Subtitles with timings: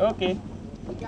[0.00, 0.36] Oke.
[0.92, 1.04] Iki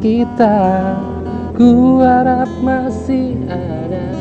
[0.00, 0.56] kita
[1.60, 4.16] Ku harap masih ada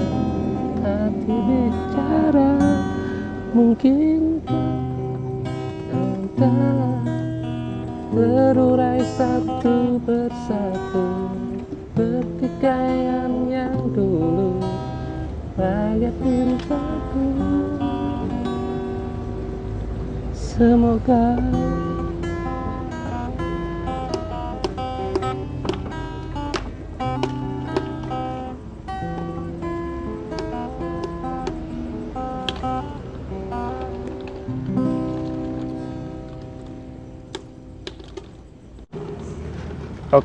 [0.83, 2.59] hati bicara.
[3.55, 4.08] Mungkinkah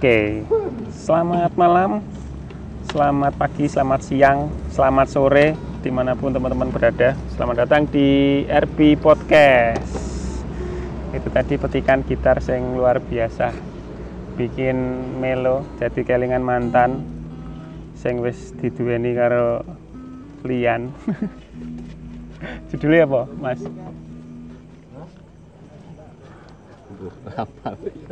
[0.04, 0.44] Oke.
[0.92, 2.04] Selamat malam.
[2.92, 7.16] Selamat pagi, selamat siang, selamat sore di mana pun teman-teman berada.
[7.32, 10.44] Selamat datang di RB Podcast.
[11.08, 13.48] Itu tadi petikan gitar sing luar biasa.
[14.36, 14.76] Bikin
[15.24, 17.00] melo jadi kelingan mantan
[17.96, 19.64] sing wis diduweni karo
[20.44, 20.92] Lian.
[22.68, 23.64] Judulnya apa, Mas?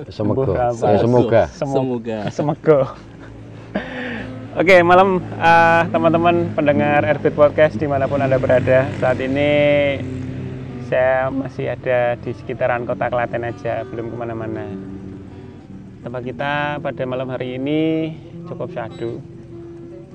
[0.08, 0.96] Semoga Semoga.
[0.98, 2.18] Semoga Semoga.
[2.30, 2.78] Semoga.
[4.52, 8.84] Oke, malam eh, teman-teman pendengar Airbit Podcast di mana pun Anda berada.
[9.00, 9.48] Saat ini
[10.92, 14.68] saya masih ada di sekitaran kota Klaten aja, belum ke mana-mana.
[16.04, 18.12] Tempat kita pada malam hari ini
[18.44, 19.24] cukup syahdu.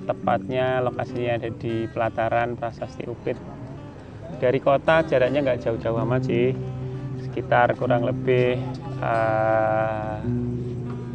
[0.05, 3.41] Tepatnya lokasinya ada di pelataran Prasasti Upit.
[4.37, 6.53] Dari kota jaraknya nggak jauh-jauh amat sih,
[7.37, 8.57] sekitar kurang lebih
[8.97, 10.17] eh,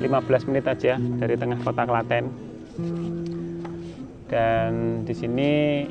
[0.06, 2.30] 15 menit aja dari tengah kota Klaten.
[4.30, 5.82] Dan di sini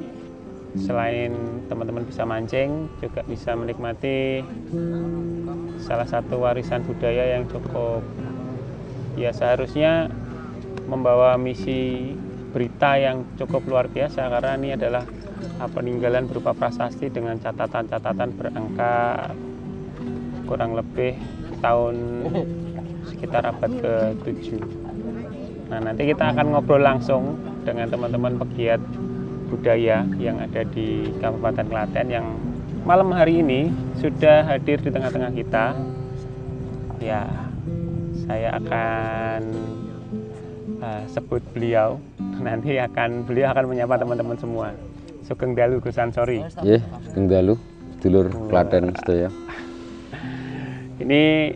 [0.79, 1.35] selain
[1.67, 4.39] teman-teman bisa mancing, juga bisa menikmati
[5.83, 7.99] salah satu warisan budaya yang cukup
[9.19, 10.07] ya seharusnya
[10.87, 12.15] membawa misi
[12.55, 15.03] berita yang cukup luar biasa karena ini adalah
[15.59, 18.95] uh, peninggalan berupa prasasti dengan catatan-catatan berangka
[20.51, 21.15] kurang lebih
[21.63, 21.95] tahun
[23.07, 24.59] sekitar abad ke-7.
[25.71, 28.83] Nah, nanti kita akan ngobrol langsung dengan teman-teman pegiat
[29.47, 32.35] budaya yang ada di Kabupaten Klaten yang
[32.83, 33.71] malam hari ini
[34.03, 35.71] sudah hadir di tengah-tengah kita.
[36.99, 37.31] Ya,
[38.27, 39.39] saya akan
[40.83, 41.95] uh, sebut beliau.
[42.43, 44.75] Nanti akan beliau akan menyapa teman-teman semua.
[45.23, 46.43] Sugeng Dalu Gus Ansori.
[46.59, 47.55] ya Sugeng dalu
[48.03, 49.29] dulur Klaten sedaya
[51.01, 51.55] Ini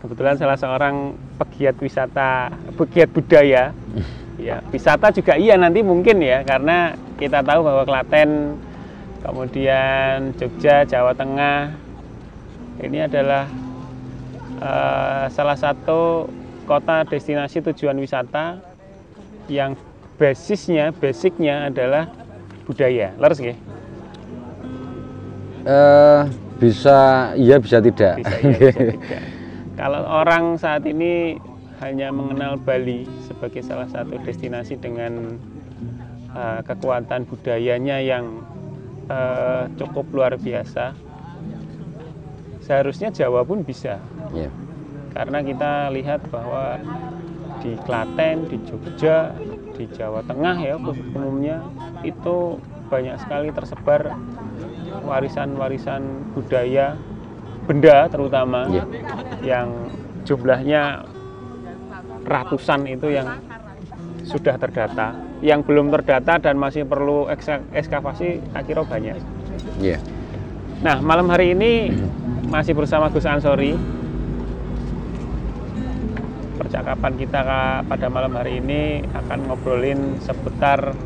[0.00, 3.72] kebetulan salah seorang pegiat wisata, pegiat budaya.
[4.36, 8.60] Ya, wisata juga iya nanti mungkin ya karena kita tahu bahwa Klaten,
[9.24, 11.72] kemudian Jogja, Jawa Tengah
[12.84, 13.48] ini adalah
[14.60, 16.28] eh, salah satu
[16.68, 18.60] kota destinasi tujuan wisata
[19.48, 19.72] yang
[20.20, 22.12] basisnya, basicnya adalah
[22.68, 23.16] budaya.
[23.16, 23.56] Leres nggih?
[25.66, 26.22] eh
[26.56, 29.22] bisa iya bisa tidak bisa iya, bisa tidak.
[29.76, 31.36] Kalau orang saat ini
[31.84, 35.36] hanya mengenal Bali sebagai salah satu destinasi dengan
[36.32, 38.40] uh, kekuatan budayanya yang
[39.12, 40.96] uh, cukup luar biasa,
[42.64, 44.00] seharusnya Jawa pun bisa.
[44.32, 44.48] ya
[45.12, 46.80] Karena kita lihat bahwa
[47.60, 49.36] di Klaten, di Jogja,
[49.76, 51.60] di Jawa Tengah ya umumnya
[52.00, 52.56] itu
[52.88, 54.16] banyak sekali tersebar
[55.06, 56.02] warisan-warisan
[56.34, 56.98] budaya
[57.66, 58.84] benda terutama Iya.
[59.42, 59.68] yang
[60.22, 61.06] jumlahnya
[62.26, 63.38] ratusan itu yang
[64.26, 65.14] sudah terdata.
[65.42, 67.30] Yang belum terdata dan masih perlu
[67.74, 69.16] ekskavasi akhirnya banyak.
[69.82, 69.98] Ya
[70.76, 71.88] nah malam hari ini
[72.52, 73.72] masih bersama Gus Ansori.
[76.56, 77.40] Percakapan kita
[77.86, 80.96] pada malam hari ini akan ngobrolin seputar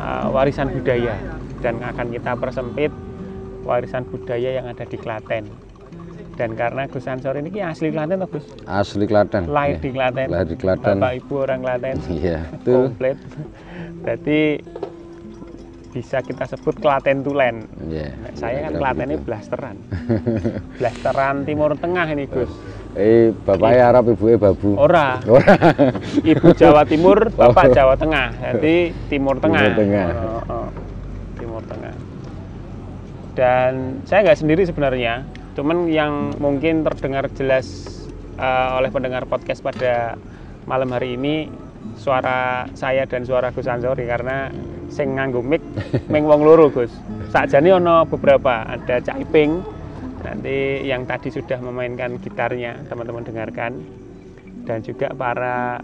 [0.00, 2.92] uh, warisan budaya dan akan kita persempit
[3.62, 5.44] warisan budaya yang ada di Klaten.
[6.34, 8.46] Dan karena Gus Ansor ini asli Klaten toh Gus?
[8.64, 9.50] Asli Klaten.
[9.50, 9.82] Lahir Iya.
[9.82, 10.26] di Klaten.
[10.30, 10.96] Lahir di Klaten.
[10.96, 11.96] Bapak Ibu orang Klaten.
[12.08, 12.82] Iya, betul.
[12.88, 13.18] Komplit.
[13.98, 14.40] Berarti
[15.88, 17.66] bisa kita sebut Klaten Tulen.
[17.84, 18.14] Iya.
[18.14, 19.26] Nah, saya kan Kira-kira Klatennya begitu.
[19.26, 19.76] blasteran.
[20.78, 22.52] blasteran Timur Tengah ini Gus.
[22.94, 24.74] Eh, bapaknya Arab, ibunya babu.
[24.74, 25.54] Ora, Ora.
[26.24, 28.30] Ibu Jawa Timur, Bapak Jawa Tengah.
[28.54, 29.60] Jadi Timur Tengah.
[29.60, 30.06] Timur Tengah.
[30.14, 30.68] Oh, oh.
[33.38, 35.22] Dan saya nggak sendiri sebenarnya,
[35.54, 37.86] cuman yang mungkin terdengar jelas
[38.34, 40.18] eh, oleh pendengar podcast pada
[40.66, 41.46] malam hari ini
[41.94, 44.10] suara saya dan suara Gus Ansori.
[44.10, 44.50] Karena
[44.90, 45.62] sing nganggo mic
[46.12, 46.90] ming wong loro Gus.
[47.30, 49.78] Sakjane ono beberapa, ada Cak Iping.
[50.18, 53.78] Nanti yang tadi sudah memainkan gitarnya teman-teman dengarkan.
[54.66, 55.78] Dan juga para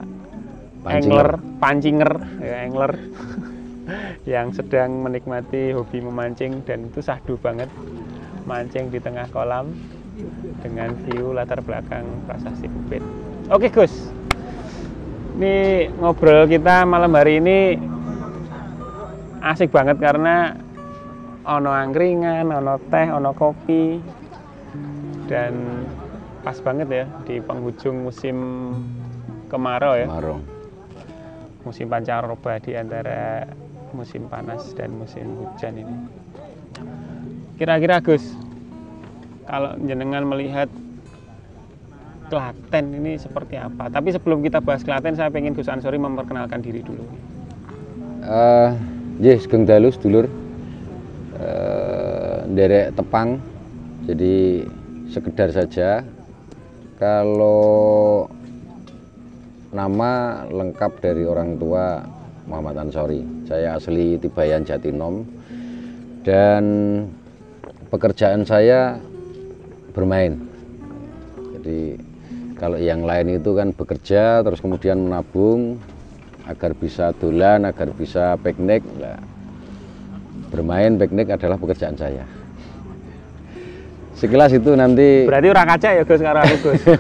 [0.85, 2.13] angler, pancinger,
[2.43, 2.93] ya, angler
[4.25, 7.69] yang sedang menikmati hobi memancing dan itu sahdu banget
[8.49, 9.73] mancing di tengah kolam
[10.61, 13.03] dengan view latar belakang prasasti Ubed.
[13.53, 14.09] Oke Gus,
[15.37, 17.77] ini ngobrol kita malam hari ini
[19.45, 20.57] asik banget karena
[21.45, 24.01] ono angkringan, ono teh, ono kopi
[25.29, 25.85] dan
[26.41, 28.37] pas banget ya di penghujung musim
[29.49, 30.45] kemarau ya Marung.
[31.65, 33.49] musim pancaroba di antara
[33.95, 35.97] musim panas dan musim hujan ini.
[37.55, 38.35] Kira-kira Gus,
[39.47, 40.67] kalau jenengan melihat
[42.27, 43.87] Klaten ini seperti apa?
[43.87, 47.05] Tapi sebelum kita bahas Klaten, saya pengen Gus Ansori memperkenalkan diri dulu.
[48.25, 48.71] Eh,
[49.23, 50.27] nggih Sugeng Dalu sedulur.
[51.39, 53.39] Eh, nderek tepang.
[54.09, 54.65] Jadi
[55.13, 56.03] sekedar saja
[56.99, 58.29] kalau
[59.75, 62.01] nama lengkap dari orang tua
[62.49, 63.34] Muhammad Ansori.
[63.45, 65.25] Saya asli Tibayan Jatinom
[66.25, 66.65] dan
[67.93, 68.97] pekerjaan saya
[69.93, 70.41] bermain.
[71.61, 72.01] Jadi
[72.57, 75.77] kalau yang lain itu kan bekerja terus kemudian menabung
[76.49, 78.81] agar bisa dolan, agar bisa piknik.
[78.97, 79.21] Nah,
[80.49, 82.25] bermain piknik adalah pekerjaan saya.
[84.15, 86.83] Sekilas itu nanti Berarti ora kaca ya Gus karo aku Gus.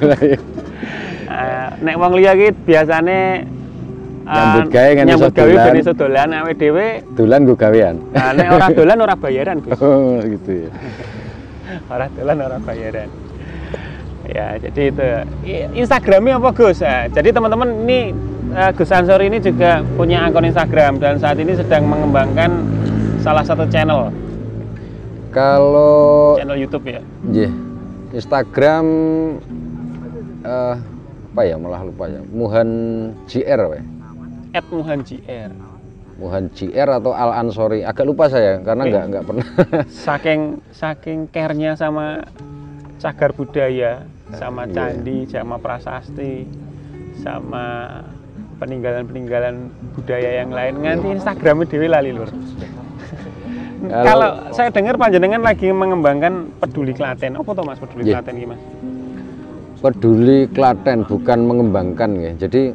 [1.34, 3.63] Eh, nek wong liya ki biasane eh,
[4.24, 6.88] Nyambut gawe ngan nyambut gawe ben iso dolan awake dhewe.
[7.12, 7.96] dolan gue gawean.
[8.10, 9.76] Nah, nek ora dolan ora bayaran Gus.
[9.84, 10.70] Oh, gitu ya.
[11.90, 13.08] orang dolan orang bayaran
[14.24, 15.06] ya jadi itu
[15.74, 18.14] Instagramnya apa Gus Eh, jadi teman-teman ini
[18.50, 22.64] eh, Gus Ansor ini juga punya akun Instagram dan saat ini sedang mengembangkan
[23.20, 24.08] salah satu channel
[25.28, 27.50] Kalau channel YouTube ya Nggih.
[28.14, 28.84] Instagram
[30.40, 30.76] eh
[31.34, 32.22] apa ya malah lupa ya.
[32.30, 32.68] Muhan
[33.26, 33.82] JR we.
[34.54, 35.50] At Muhan JR
[36.14, 37.82] Muhan JR atau Al Ansori.
[37.82, 39.46] Agak lupa saya karena nggak nggak pernah.
[40.06, 40.40] saking
[40.70, 42.22] saking care-nya sama
[42.96, 44.72] cagar budaya sama Iya.
[44.72, 46.46] candi sama prasasti
[47.16, 47.98] sama
[48.56, 52.30] peninggalan-peninggalan budaya yang lain nganti Instagramnya Dewi lali lur
[53.84, 58.22] Kalau- saya dengar panjenengan lagi mengembangkan peduli Klaten apa tuh mas peduli Iya.
[58.22, 58.62] Klaten gimana
[59.76, 62.32] Peduli Klaten bukan mengembangkan ya.
[62.40, 62.72] Jadi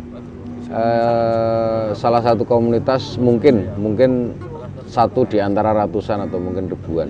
[0.70, 4.34] eh, salah satu komunitas mungkin mungkin
[4.90, 7.10] satu di antara ratusan atau mungkin ribuan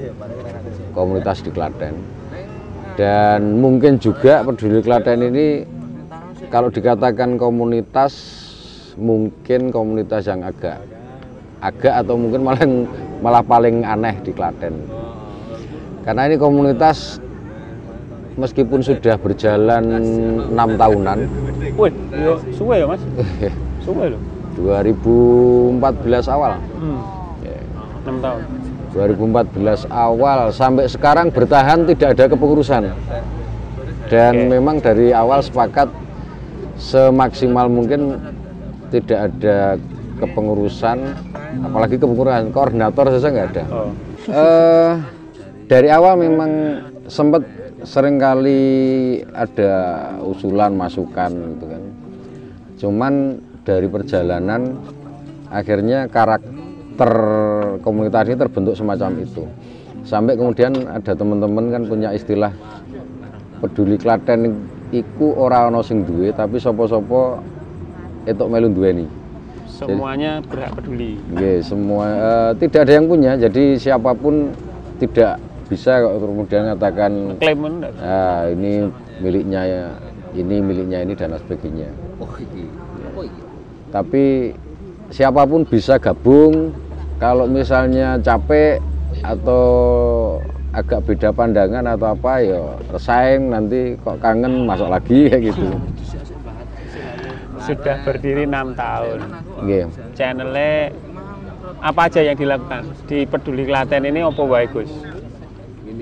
[0.92, 1.96] komunitas di Klaten.
[3.00, 5.64] Dan mungkin juga Peduli Klaten ini
[6.52, 8.12] kalau dikatakan komunitas
[9.00, 10.84] mungkin komunitas yang agak
[11.64, 12.68] agak atau mungkin malah
[13.24, 14.76] malah paling aneh di Klaten.
[16.04, 17.24] Karena ini komunitas
[18.40, 19.84] meskipun sudah berjalan
[20.50, 21.18] enam tahunan.
[21.76, 21.94] Wih,
[22.56, 23.04] suwe ya mas?
[23.86, 24.22] Suwe loh
[24.60, 26.60] 2014 awal.
[26.76, 27.00] Hmm.
[27.46, 27.60] Ya,
[28.04, 28.42] 6 tahun.
[28.92, 30.40] 2014 awal.
[30.52, 32.84] Sampai sekarang bertahan tidak ada kepengurusan.
[34.10, 34.50] Dan Oke.
[34.58, 35.88] memang dari awal sepakat
[36.80, 38.18] semaksimal mungkin
[38.90, 39.78] tidak ada
[40.18, 40.98] kepengurusan
[41.64, 42.50] apalagi kepengurusan.
[42.52, 43.64] Koordinator saja nggak ada.
[43.70, 43.92] Oh.
[44.28, 44.92] Eh,
[45.70, 46.52] dari awal memang
[47.06, 47.46] sempat
[47.84, 48.62] sering kali
[49.32, 49.72] ada
[50.24, 51.84] usulan masukan gitu kan.
[52.80, 53.14] Cuman
[53.64, 54.80] dari perjalanan
[55.52, 57.12] akhirnya karakter
[57.84, 59.44] komunitas ini terbentuk semacam itu.
[60.08, 62.56] Sampai kemudian ada teman-teman kan punya istilah
[63.60, 64.56] peduli Klaten
[64.90, 67.44] iku ora ana sing duwe tapi sapa-sapa
[68.26, 69.08] etuk melu duweni.
[69.80, 73.32] semuanya berhak peduli Nggih, semua eh, tidak ada yang punya.
[73.40, 74.52] Jadi siapa pun
[75.00, 78.90] tidak bisa kok kemudian mengatakan klaim ah ini
[79.22, 79.84] miliknya ya,
[80.34, 81.94] ini miliknya ini dan sebagainya.
[82.18, 82.66] Oh iki.
[83.06, 83.42] Apa iki?
[83.94, 84.26] Tapi
[85.14, 86.74] siapa pun bisa gabung.
[87.20, 88.80] Kalau misalnya capek
[89.22, 89.68] atau
[90.72, 92.62] agak beda pandangan atau apa ya
[92.96, 95.68] resign nanti kok kangen masuk lagi kayak gitu.
[97.60, 99.20] Sudah berdiri enam tahun.
[99.68, 99.86] Nggih.
[100.16, 100.96] Channelnya
[101.84, 104.88] apa aja yang dilakukan di Peduli Klaten ini apa wae Gus?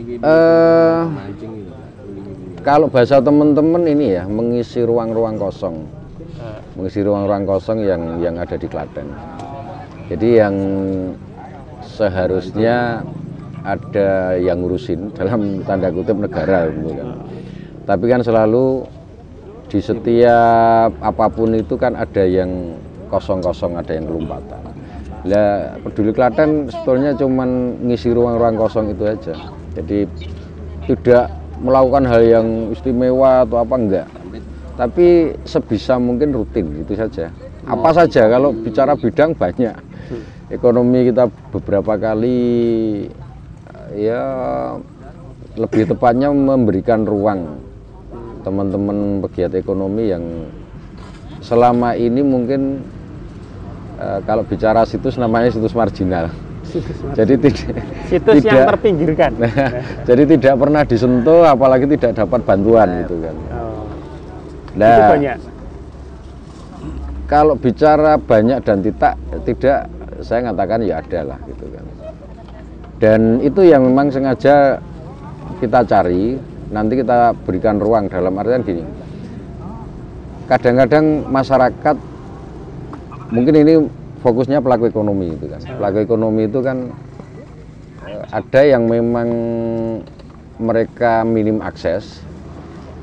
[0.08, 1.74] Eh mancing gitu.
[2.64, 5.84] Kalau bahasa teman-teman ini ya mengisi ruang-ruang kosong.
[6.40, 9.12] Eh, mengisi ruang-ruang kosong yang yang ada di Klaten.
[10.08, 10.56] Jadi yang
[11.84, 13.04] seharusnya
[13.68, 17.10] ada yang ngurusin dalam tanda kutip negara gitu kan.
[17.84, 18.88] Tapi kan selalu
[19.68, 22.80] di setiap apa pun itu kan ada yang
[23.12, 24.64] kosong-kosong, ada yang kelompatan.
[25.28, 29.36] Lah peduli Klaten sebetulnya cuman ngisi ruang-ruang kosong itu aja.
[29.78, 30.10] Jadi
[30.90, 31.30] tidak
[31.62, 34.08] melakukan hal yang istimewa atau apa enggak
[34.78, 37.34] tapi sebisa mungkin rutin itu saja.
[37.66, 39.74] Apa saja kalau bicara bidang banyak.
[40.48, 42.40] Ekonomi kita beberapa kali
[43.98, 44.22] ya
[45.58, 47.60] lebih tepatnya memberikan ruang
[48.46, 50.24] teman-teman pegiat ekonomi yang
[51.44, 52.80] selama ini mungkin
[54.00, 56.32] eh, kalau bicara situs namanya situs marginal.
[57.14, 57.76] Jadi tidak
[58.08, 59.32] situs yang tidak- terpinggirkan.
[60.10, 63.36] jadi tidak pernah disentuh apalagi tidak dapat bantuan gitu kan.
[63.54, 63.84] Oh,
[64.72, 65.38] itu Nah, banyak.
[67.28, 69.80] kalau bicara banyak dan tidak tidak
[70.24, 71.86] saya katakan ya ada lah gitu kan
[72.98, 74.82] dan itu yang memang sengaja
[75.60, 76.38] kita cari
[76.70, 78.84] nanti kita berikan ruang dalam artian gini
[80.48, 81.96] kadang-kadang masyarakat
[83.30, 83.74] mungkin ini
[84.22, 86.78] fokusnya pelaku ekonomi itu kan pelaku ekonomi itu kan
[88.34, 89.30] ada yang memang
[90.58, 92.22] mereka minim akses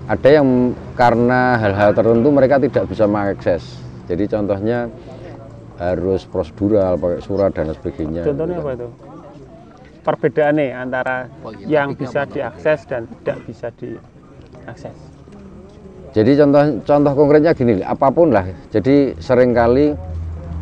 [0.05, 4.91] ada yang karena hal-hal tertentu mereka tidak bisa mengakses jadi contohnya
[5.79, 8.89] harus prosedural pakai surat dan sebagainya Contohnya apa itu?
[10.05, 14.97] Perbedaannya antara Oh iya, yang bisa diakses dan tidak bisa diakses.
[16.13, 18.45] Jadi contoh contoh konkretnya gini, apa pun lah.
[18.69, 19.97] Jadi sering kali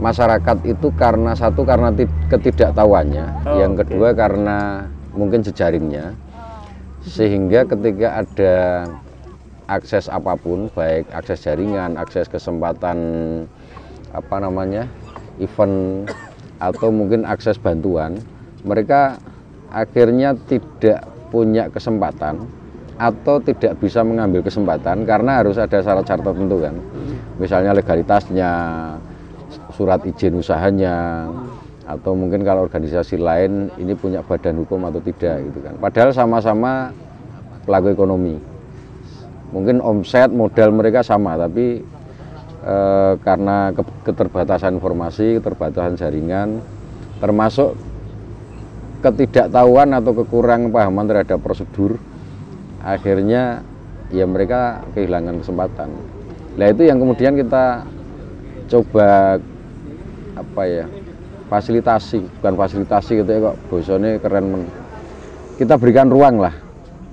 [0.03, 6.19] masyarakat itu karena satu karena ti- ketidaktahuannya, Oh, yang kedua karena mungkin jejaringnya,
[7.07, 8.55] sehingga ketika ada
[9.71, 12.99] akses apa pun, baik akses jaringan, akses kesempatan
[14.11, 14.91] apa namanya
[15.39, 16.11] event
[16.59, 18.19] atau mungkin akses bantuan,
[18.67, 19.23] mereka
[19.71, 22.45] akhirnya tidak punya kesempatan
[23.01, 26.77] atau tidak bisa mengambil kesempatan karena harus ada syarat-syarat tertentu kan.
[27.41, 28.51] Misalnya legalitasnya
[29.75, 31.27] surat izin usahanya
[31.83, 36.95] atau mungkin kalau organisasi lain ini punya badan hukum atau tidak gitu kan padahal sama-sama
[37.67, 38.39] pelaku ekonomi
[39.51, 41.83] mungkin omset modal mereka sama tapi
[42.63, 46.63] eh, karena ke- keterbatasan informasi keterbatasan jaringan
[47.19, 47.75] termasuk
[49.03, 51.99] ketidaktahuan atau kekurangan pahaman terhadap prosedur
[52.83, 53.67] akhirnya
[54.13, 55.89] ya mereka kehilangan kesempatan.
[56.55, 57.83] Nah itu yang kemudian kita
[58.69, 59.41] coba
[60.33, 60.85] apa ya
[61.53, 64.63] fasilitasi bukan fasilitasi gitu ya kok bosone keren men.
[65.61, 66.57] Kita berikan ruang lah.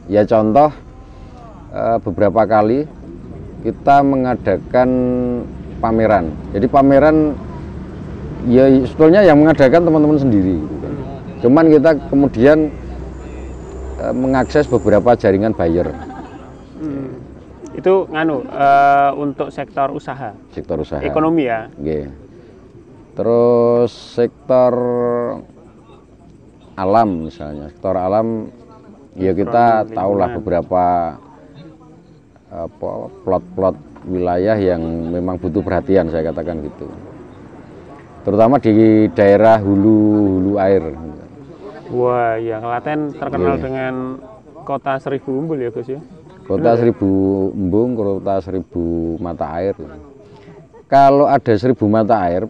[0.08, 0.72] Ya contoh
[1.76, 2.88] eh, beberapa kali
[3.68, 4.90] kita mengadakan
[5.84, 6.32] pameran.
[6.56, 7.36] Jadi pameran
[8.48, 10.56] ya sebetulnya yang mengadakan teman-teman sendiri.
[10.56, 10.94] gitu kan.
[11.44, 12.58] Cuman kita kemudian
[14.00, 15.92] eh, mengakses beberapa jaringan buyer
[16.80, 17.12] Hmm.
[17.76, 21.04] Itu nganu eh, untuk sektor usaha, sektor usaha.
[21.04, 21.68] ekonomi ya.
[21.76, 22.29] Nggih.
[23.20, 24.72] Terus sektor
[26.80, 28.48] alam misalnya, sektor alam
[29.20, 30.84] ya kita tahulah beberapa
[32.48, 32.90] apa
[33.28, 33.76] plot-plot
[34.08, 34.80] wilayah yang
[35.12, 36.88] memang butuh perhatian saya katakan gitu.
[38.24, 40.00] Terutama di daerah hulu
[40.40, 40.96] hulu air.
[41.92, 43.64] Wah, ya Klaten terkenal Iya.
[43.68, 43.94] dengan
[44.64, 46.00] kota seribu umbul ya Gus ya.
[46.48, 49.76] Kota seribu embung, kota seribu mata air.
[50.88, 52.48] Kalau ada seribu mata air,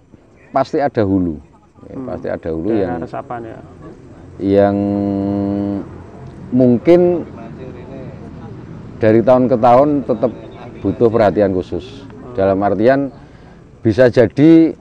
[0.50, 1.36] pasti ada hulu.
[1.90, 3.60] Ya, Pasti ada hulu Daerah yang resapan ya.
[4.40, 4.76] yang
[6.50, 7.28] mungkin
[9.00, 10.32] dari tahun ke tahun tetap
[10.80, 12.08] butuh perhatian khusus.
[12.36, 13.12] Dalam artian
[13.84, 14.76] bisa jadi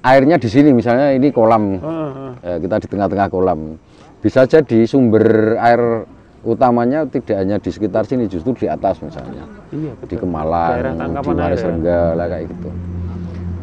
[0.00, 2.32] airnya di sini misalnya ini kolam, Heeh, heeh.
[2.44, 3.76] eh, kita di tengah-tengah kolam.
[4.20, 6.08] Bisa jadi sumber air
[6.46, 9.44] utamanya tidak hanya di sekitar sini, justru di atas misalnya
[9.74, 10.14] Iya di.
[10.14, 12.14] Kemalang, di Maris ya.
[12.14, 12.70] Lah kayak gitu.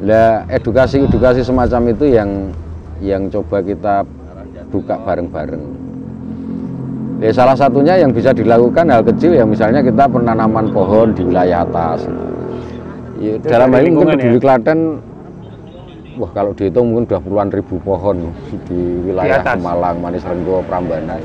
[0.03, 2.51] Lah edukasi-edukasi semacam itu yang
[2.99, 4.03] yang coba kita
[4.67, 5.63] buka bareng-bareng.
[7.23, 11.63] Ya, salah satunya yang bisa dilakukan hal kecil ya misalnya kita penanaman pohon di wilayah
[11.63, 12.03] atas.
[13.15, 14.43] Ya, Itu dalam hal ini mungkin peduli ya?
[14.43, 14.79] Klaten
[16.19, 18.27] wah kalau dihitung mungkin udah puluhan ribu pohon
[18.67, 19.55] di wilayah atas.
[19.63, 21.23] Malang, Manis Renggo, Prambanan.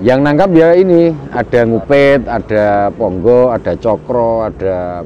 [0.00, 5.02] Yang nangkap ya ini ada ngupit, ada ponggo, ada cokro, ada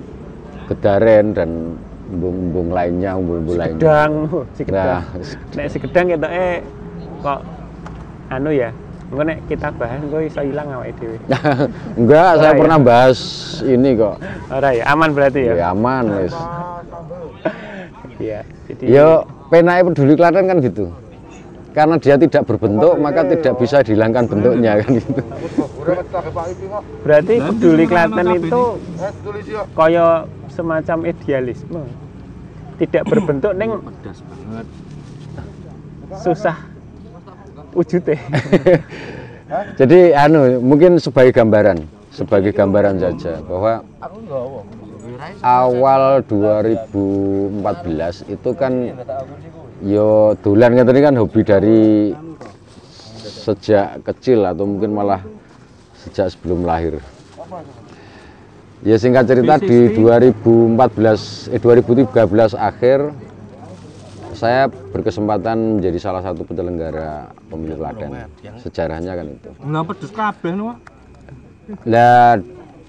[0.73, 1.51] gedaren dan
[2.13, 3.81] embung-embung lainnya, umbul-umbul lainnya.
[3.81, 4.13] Gedang,
[4.53, 5.03] si Nah, gedang.
[5.57, 6.55] Nek si gedang kita eh
[7.25, 7.41] kok
[8.29, 8.71] anu ya.
[9.13, 11.19] Engko nek kita bahas engko iso ilang awake dhewe.
[12.01, 12.59] enggak, saya ya?
[12.59, 13.19] pernah bahas
[13.61, 14.17] ini kok.
[14.49, 15.53] Ora ya, aman berarti ya.
[15.57, 16.35] Ya aman wis.
[18.17, 18.41] Iya.
[18.73, 20.89] Jadi Yo, penai peduli Klaten kan gitu.
[21.73, 25.21] Karena dia tidak berbentuk, maka tidak bisa dihilangkan bentuknya kan gitu.
[27.01, 28.63] berarti peduli Klaten itu
[29.73, 31.81] kaya semacam idealisme.
[32.77, 34.67] Tidak berbentuk ning Pedas banget.
[36.13, 36.57] susah
[37.73, 38.21] wujudnya.
[39.81, 43.85] Jadi anu mungkin sebagai gambaran, sebagai gambaran saja bahwa
[45.45, 48.73] awal 2014 itu kan
[49.85, 51.81] yo dolan ngeten iki kan hobi dari
[53.25, 55.21] sejak kecil atau mungkin malah
[56.07, 57.01] sejak sebelum lahir.
[58.83, 62.11] Ya singkat cerita di 2014 eh 2013
[62.59, 63.15] akhir
[64.35, 68.27] saya berkesempatan menjadi salah satu penyelenggara pemilu Klaten.
[68.59, 69.51] Sejarahnya kan itu.
[69.63, 70.75] Lah pedes kabeh no.
[71.87, 72.43] Nah,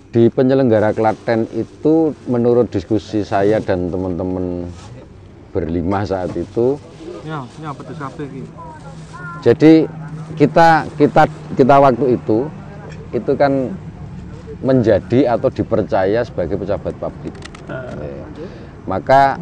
[0.10, 4.66] di penyelenggara Klaten itu menurut diskusi saya dan teman-teman
[5.54, 6.82] berlima saat itu,
[7.22, 8.42] Ya, ya pedes kabeh iki.
[9.46, 9.74] jadi
[10.34, 11.24] kita kita
[11.54, 12.50] kita waktu itu
[13.14, 13.70] itu kan
[14.64, 17.36] menjadi atau dipercaya sebagai pejabat publik.
[17.68, 18.24] Eh,
[18.84, 19.36] Maka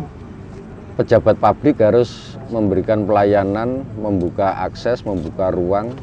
[0.98, 5.94] pejabat publik harus memberikan pelayanan, membuka akses, membuka ruang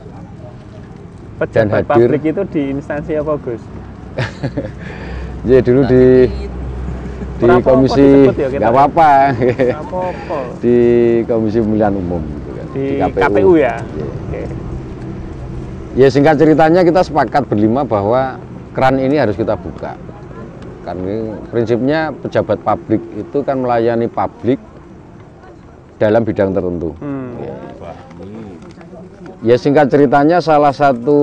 [1.39, 2.09] Pejabat hadir.
[2.11, 3.63] pabrik itu di instansi apa, Gus?
[5.47, 6.05] Jadi dulu di
[7.39, 8.03] di Ora apa-apa komisi
[8.35, 9.11] ya nggak apa-apa
[9.87, 10.39] Apa-apa?
[10.59, 10.79] di
[11.23, 12.85] komisi pemilihan umum gitu kan Di
[13.15, 13.79] KPU ya?
[13.79, 14.07] Iya.
[14.11, 14.43] Oke.
[15.95, 19.95] Ya singkat ceritanya kita sepakat berlima bahwa keran ini harus kita buka.
[20.89, 24.57] Ini prinsipnya pejabat publik itu kan melayani publik
[26.01, 26.97] dalam bidang tertentu.
[26.97, 27.37] Hmm.
[29.45, 31.21] Ya singkat ceritanya salah satu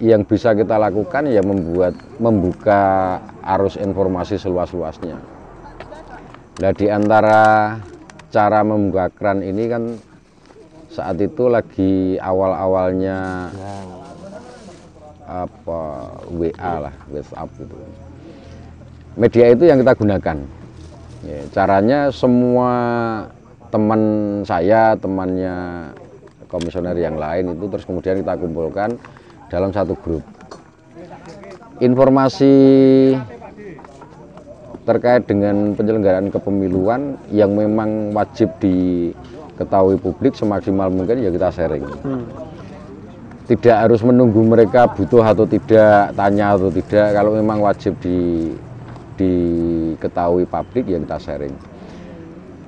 [0.00, 5.20] yang bisa kita lakukan ya membuat membuka arus informasi seluas-luasnya.
[6.64, 7.76] Nah di antara
[8.32, 9.82] cara membuka keran ini kan
[10.88, 13.52] saat itu lagi awal-awalnya
[15.30, 15.80] apa
[16.34, 17.76] WA lah, WhatsApp gitu.
[19.14, 20.36] Media itu yang kita gunakan.
[21.20, 22.72] Ya, caranya semua
[23.70, 24.00] teman
[24.42, 25.54] saya, temannya
[26.50, 28.98] komisioner yang lain itu terus kemudian kita kumpulkan
[29.46, 30.26] dalam satu grup.
[31.78, 32.54] Informasi
[34.82, 41.86] terkait dengan penyelenggaraan kepemiluan yang memang wajib diketahui publik semaksimal mungkin ya kita sharing.
[42.02, 42.49] Hmm.
[43.50, 47.10] Tidak harus menunggu mereka butuh atau tidak, tanya atau tidak.
[47.10, 48.46] Kalau memang wajib di
[49.18, 51.52] diketahui publik ya kita sharing.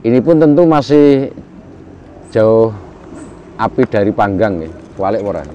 [0.02, 1.30] Ini pun tentu masih
[2.34, 2.74] jauh
[3.56, 5.46] api dari panggang ya, walik ora.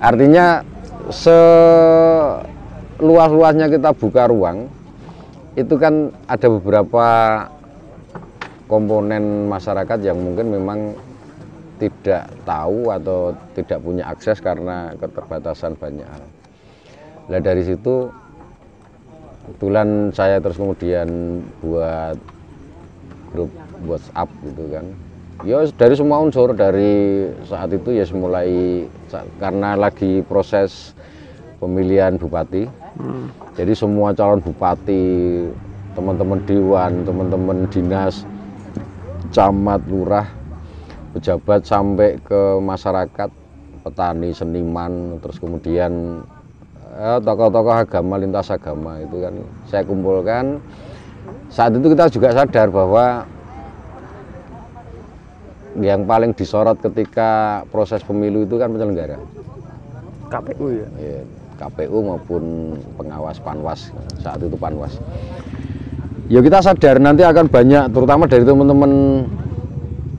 [0.00, 0.64] Artinya
[1.12, 4.72] seluas-luasnya kita buka ruang,
[5.54, 7.04] itu kan ada beberapa
[8.64, 10.96] komponen masyarakat yang mungkin memang
[11.78, 16.24] tidak tahu atau tidak punya akses karena keterbatasan banyak hal.
[17.30, 18.08] Nah dari situ
[19.44, 21.08] kebetulan saya terus kemudian
[21.60, 22.16] buat
[23.34, 23.50] grup
[23.84, 24.86] WhatsApp gitu kan.
[25.42, 28.86] Ya dari semua unsur dari saat itu ya mulai
[29.42, 30.94] karena lagi proses
[31.58, 32.70] pemilihan bupati.
[33.58, 35.46] Jadi semua calon bupati,
[35.98, 38.22] teman-teman dewan, teman-teman dinas,
[39.34, 40.30] camat, lurah,
[41.14, 43.30] pejabat sampai ke masyarakat,
[43.86, 46.22] petani, seniman, terus kemudian
[46.98, 49.34] eh, tokoh-tokoh agama, lintas agama itu kan
[49.70, 50.58] saya kumpulkan.
[51.48, 53.22] Saat itu kita juga sadar bahwa
[55.78, 59.18] yang paling disorot ketika proses pemilu itu kan penyelenggara.
[60.30, 60.88] KPU ya.
[60.98, 61.22] Ya,
[61.58, 62.42] KPU maupun
[62.98, 64.98] pengawas Panwas saat itu Panwas.
[66.26, 68.90] Ya kita sadar nanti akan banyak terutama dari teman-teman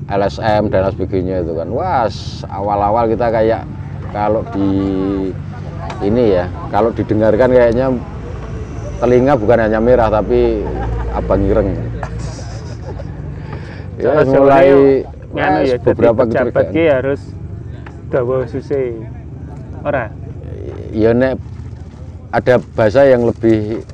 [0.06, 1.68] LSM dan lain sebagainya itu kan.
[1.74, 3.66] Wah, s- awal-awal kita kayak
[4.14, 4.70] kalau di
[6.06, 7.90] ini ya, kalau didengarkan kayaknya
[9.02, 10.62] telinga bukan hanya merah tapi
[11.12, 11.70] abang ireng.
[13.96, 17.22] Ya mulai nganu wes, ya, beberapa pejabat ki harus
[18.12, 18.92] dawa susah.
[19.88, 20.12] Ora.
[20.92, 21.40] ya nek
[22.36, 23.88] ada bahasa yang lebih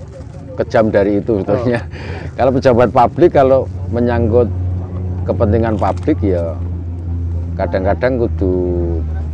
[0.57, 1.85] kejam dari itu sebetulnya.
[2.37, 4.49] kalau pejabat publik kalau menyangkut
[5.23, 6.55] kepentingan publik ya
[7.55, 8.53] kadang-kadang kudu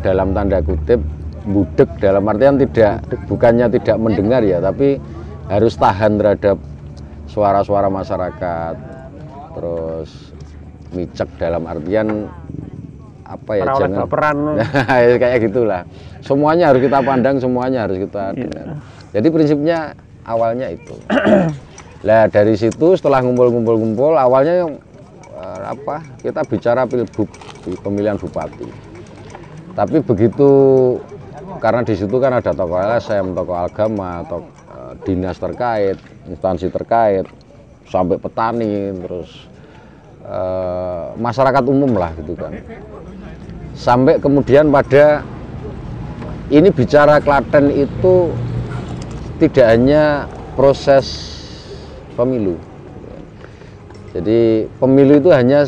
[0.03, 0.99] dalam tanda kutip
[1.47, 2.99] budek dalam artian tidak
[3.31, 4.99] bukannya tidak mendengar ya tapi
[5.47, 6.59] harus tahan terhadap
[7.31, 8.75] suara-suara masyarakat
[9.55, 10.35] terus
[10.91, 12.27] micek dalam artian
[13.27, 14.37] apa ya Merawat jangan baperan.
[15.07, 15.81] Ya, kayak gitulah
[16.23, 18.39] semuanya harus kita pandang semuanya harus kita Iya.
[18.43, 18.67] dengar
[19.15, 19.77] jadi prinsipnya
[20.23, 20.95] awalnya itu
[22.07, 24.67] lah dari situ setelah ngumpul-ngumpul-ngumpul awalnya
[25.67, 27.29] apa kita bicara pilbub
[27.83, 28.87] pemilihan bupati
[29.77, 30.49] tapi begitu
[31.57, 35.97] karena di situ kan ada tokoh LSM, tokoh agama, tokoh eh, dinas terkait,
[36.29, 37.25] instansi terkait,
[37.89, 39.45] sampai petani, terus
[40.25, 42.57] eh, masyarakat umum lah gitu kan.
[43.77, 45.21] Sampai kemudian pada
[46.49, 48.33] ini bicara Klaten itu
[49.37, 50.25] tidak hanya
[50.57, 51.05] proses
[52.17, 52.57] pemilu.
[54.17, 55.61] Jadi pemilu itu hanya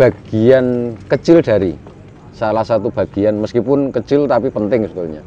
[0.00, 1.76] bagian kecil dari
[2.32, 5.20] salah satu bagian meskipun kecil tapi penting sebetulnya.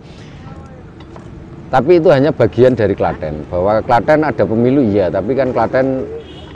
[1.67, 3.45] Tapi itu hanya bagian dari Klaten.
[3.51, 6.07] Bahwa Klaten ada pemilu iya, tapi kan Klaten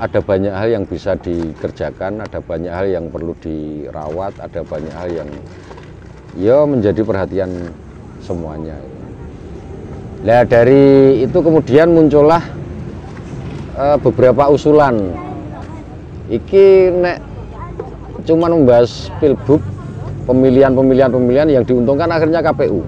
[0.02, 5.10] ada banyak hal yang bisa dikerjakan, ada banyak hal yang perlu dirawat, ada banyak hal
[5.14, 5.30] yang
[6.34, 7.70] ya menjadi perhatian
[8.24, 8.80] semuanya.
[10.26, 12.42] Nah dari itu kemudian muncullah
[13.78, 15.30] eh, beberapa usulan.
[16.32, 17.20] Iki nek
[18.24, 19.60] cuman membahas pilbub
[20.24, 22.88] pemilihan-pemilihan pemilihan yang diuntungkan akhirnya KPU.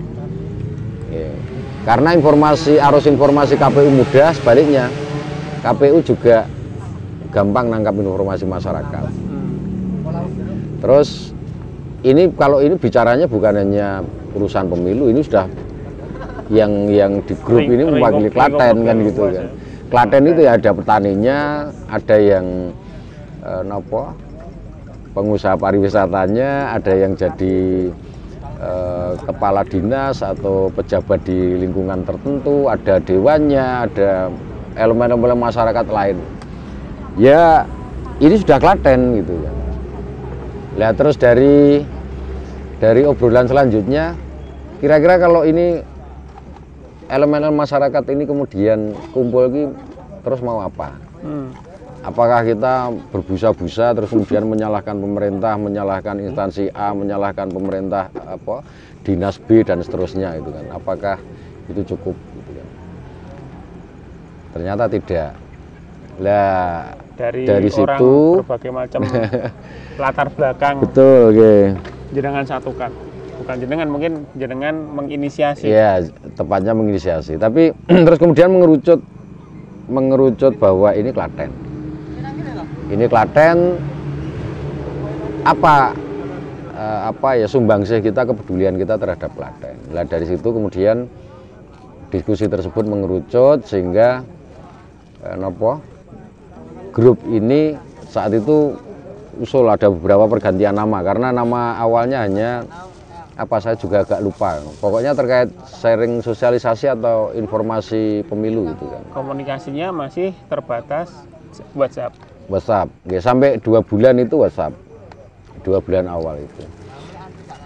[1.11, 1.27] Ya.
[1.83, 4.87] Karena informasi arus informasi KPU mudah, sebaliknya
[5.59, 6.47] KPU juga
[7.35, 9.03] gampang nangkap informasi masyarakat.
[10.79, 11.35] Terus
[12.07, 15.51] ini kalau ini bicaranya bukan hanya urusan pemilu, ini sudah
[16.47, 19.45] yang yang di grup ini mewakili Klaten kan gitu kan.
[19.91, 21.39] Klaten itu ya ada petaninya,
[21.91, 22.71] ada yang
[23.43, 24.15] eh, nopo
[25.13, 27.89] pengusaha pariwisatanya, ada yang jadi
[28.57, 34.33] eh, kepala dinas atau pejabat di lingkungan tertentu, ada dewannya, ada
[34.73, 36.17] elemen-elemen masyarakat lain.
[37.21, 37.69] Ya
[38.17, 39.55] ini sudah Klaten gitu kan.
[40.73, 41.85] Lihat terus dari
[42.81, 44.17] dari obrolan selanjutnya,
[44.81, 45.85] kira-kira kalau ini
[47.13, 49.69] elemen masyarakat ini kemudian kumpul lagi
[50.25, 50.97] terus mau apa?
[51.21, 51.53] Hmm.
[52.03, 58.59] Apakah kita berbusa-busa terus kemudian menyalahkan pemerintah, menyalahkan instansi A, menyalahkan pemerintah apa
[59.07, 60.67] dinas B dan seterusnya itu kan?
[60.67, 61.15] Apakah
[61.71, 62.11] itu cukup?
[62.11, 62.67] Gitu kan?
[64.51, 65.31] Ternyata tidak.
[66.19, 69.01] Lah Dari, Dari orang situ- berbagai macam
[70.01, 71.55] latar belakang betul, oke.
[72.11, 72.91] jenengan satukan.
[73.39, 75.71] Bukan jenengan, mungkin jenengan menginisiasi.
[75.71, 76.03] Iya,
[76.35, 77.39] tepatnya menginisiasi.
[77.39, 77.71] Tapi
[78.05, 78.99] terus kemudian mengerucut
[79.87, 81.62] mengerucut bahwa ini Klaten.
[82.91, 83.79] Ini Klaten
[85.43, 85.95] apa
[86.75, 89.75] eh, apa ya sumbangsih kita kepedulian kita terhadap Klaten.
[89.91, 91.07] Nah, dari situ kemudian
[92.11, 94.23] diskusi tersebut mengerucut sehingga
[95.23, 95.79] eh, nopo
[96.93, 97.73] grup ini
[98.07, 98.77] saat itu
[99.41, 102.61] usul ada beberapa pergantian nama karena nama awalnya hanya
[103.33, 105.49] apa saya juga agak lupa pokoknya terkait
[105.81, 111.09] sharing sosialisasi atau informasi pemilu gitu kan Komunikasinya masih terbatas
[111.73, 112.32] WhatsApp.
[112.51, 112.91] WhatsApp.
[113.07, 114.75] Oke, sampai dua bulan itu WhatsApp.
[115.63, 116.63] Dua bulan awal itu.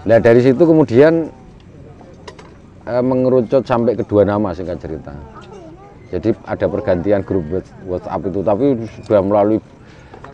[0.05, 1.27] Nah dari situ kemudian
[2.85, 5.13] eh, mengerucut sampai kedua nama singkat cerita.
[6.07, 7.43] Jadi ada pergantian grup
[7.83, 8.65] WhatsApp itu tapi
[9.03, 9.59] sudah melalui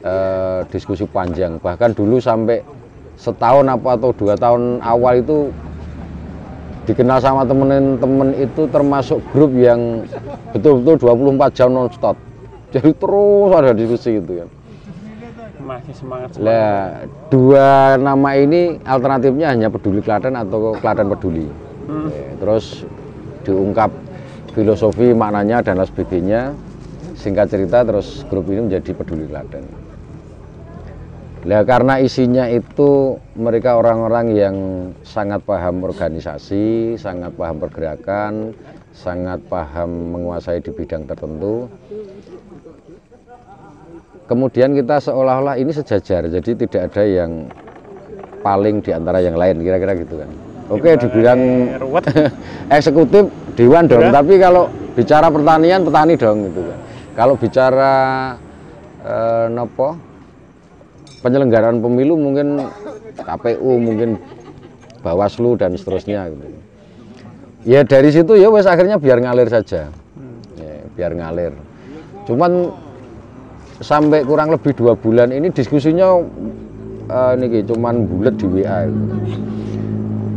[0.03, 1.57] eh, diskusi panjang.
[1.57, 2.61] Bahkan dulu sampai
[3.15, 5.53] setahun apa atau dua tahun awal itu
[6.83, 10.03] dikenal sama temen-temen itu termasuk grup yang
[10.51, 12.19] betul-betul 24 jam non-stop
[12.73, 14.49] jadi terus ada diskusi gitu kan
[15.63, 16.43] Masih semangat semangat.
[16.43, 21.47] lah dua nama ini alternatifnya hanya peduli Klaten atau Klaten peduli
[21.83, 22.07] Hmm.
[22.07, 22.87] Eh, terus
[23.43, 23.91] diungkap
[24.55, 26.41] filosofi maknanya dan lain sebagainya
[27.19, 29.67] singkat cerita terus grup ini menjadi peduli Klaten
[31.43, 34.55] Lah karena isinya itu mereka orang-orang yang
[35.03, 38.55] sangat paham organisasi, sangat paham pergerakan,
[38.95, 41.67] sangat paham menguasai di bidang tertentu.
[44.23, 47.51] Kemudian kita seolah-olah ini sejajar, jadi tidak ada yang
[48.39, 50.29] paling di antara yang lain, kira-kira gitu kan.
[50.71, 51.39] Oke, dibilang
[51.77, 52.07] ruwet.
[52.79, 53.27] eksekutif
[53.59, 54.23] dewan dong, Udah.
[54.23, 56.79] tapi kalau bicara pertanian petani dong gitu kan.
[57.13, 57.93] Kalau bicara
[59.03, 59.93] eh, nopo
[61.21, 62.63] penyelenggaraan pemilu mungkin
[63.15, 64.19] KPU mungkin
[65.03, 66.47] Bawaslu dan seterusnya gitu.
[67.63, 70.39] ya dari situ ya wes akhirnya biar ngalir saja Hmm.
[70.59, 71.51] ya, biar ngalir
[72.27, 72.71] cuman
[73.81, 76.21] sampai kurang lebih dua bulan ini diskusinya
[77.09, 78.85] eh, niki cuman bulat di WA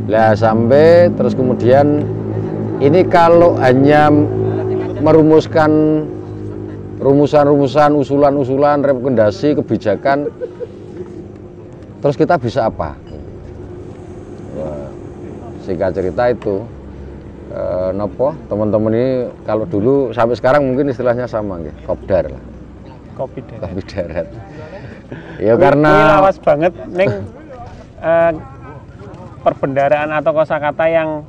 [0.06, 2.06] lah sampai terus kemudian
[2.78, 4.08] ini kalau hanya
[5.02, 6.04] merumuskan
[7.02, 10.32] rumusan-rumusan usulan-usulan rekomendasi kebijakan
[12.00, 12.94] terus kita bisa apa?
[14.56, 14.88] Wah,
[15.66, 16.62] singkat cerita itu
[17.52, 19.08] eh, nopo teman-teman ini
[19.44, 22.55] kalau dulu sampai sekarang mungkin istilahnya sama gitu kopdar lah
[23.16, 24.28] kopi deh kopi darat.
[25.40, 27.10] Ya karena lawas banget ning
[27.98, 28.32] eh,
[29.40, 31.24] perbendaraan atau kosakata yang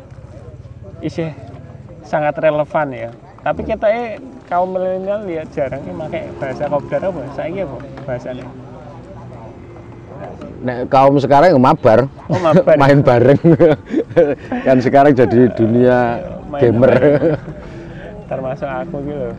[1.00, 1.32] isih
[2.04, 3.10] sangat relevan ya.
[3.42, 7.22] Tapi kita eh kaum milenial ya jarang pakai bahasa kopdar apa?
[7.36, 8.46] Saya apa bahasanya?
[10.58, 12.76] Nek kaum sekarang ya mabar, Oh, mabar.
[12.82, 13.38] main bareng.
[14.66, 16.00] Kan sekarang jadi dunia
[16.50, 16.92] Main gamer.
[18.28, 19.30] termasuk aku gitu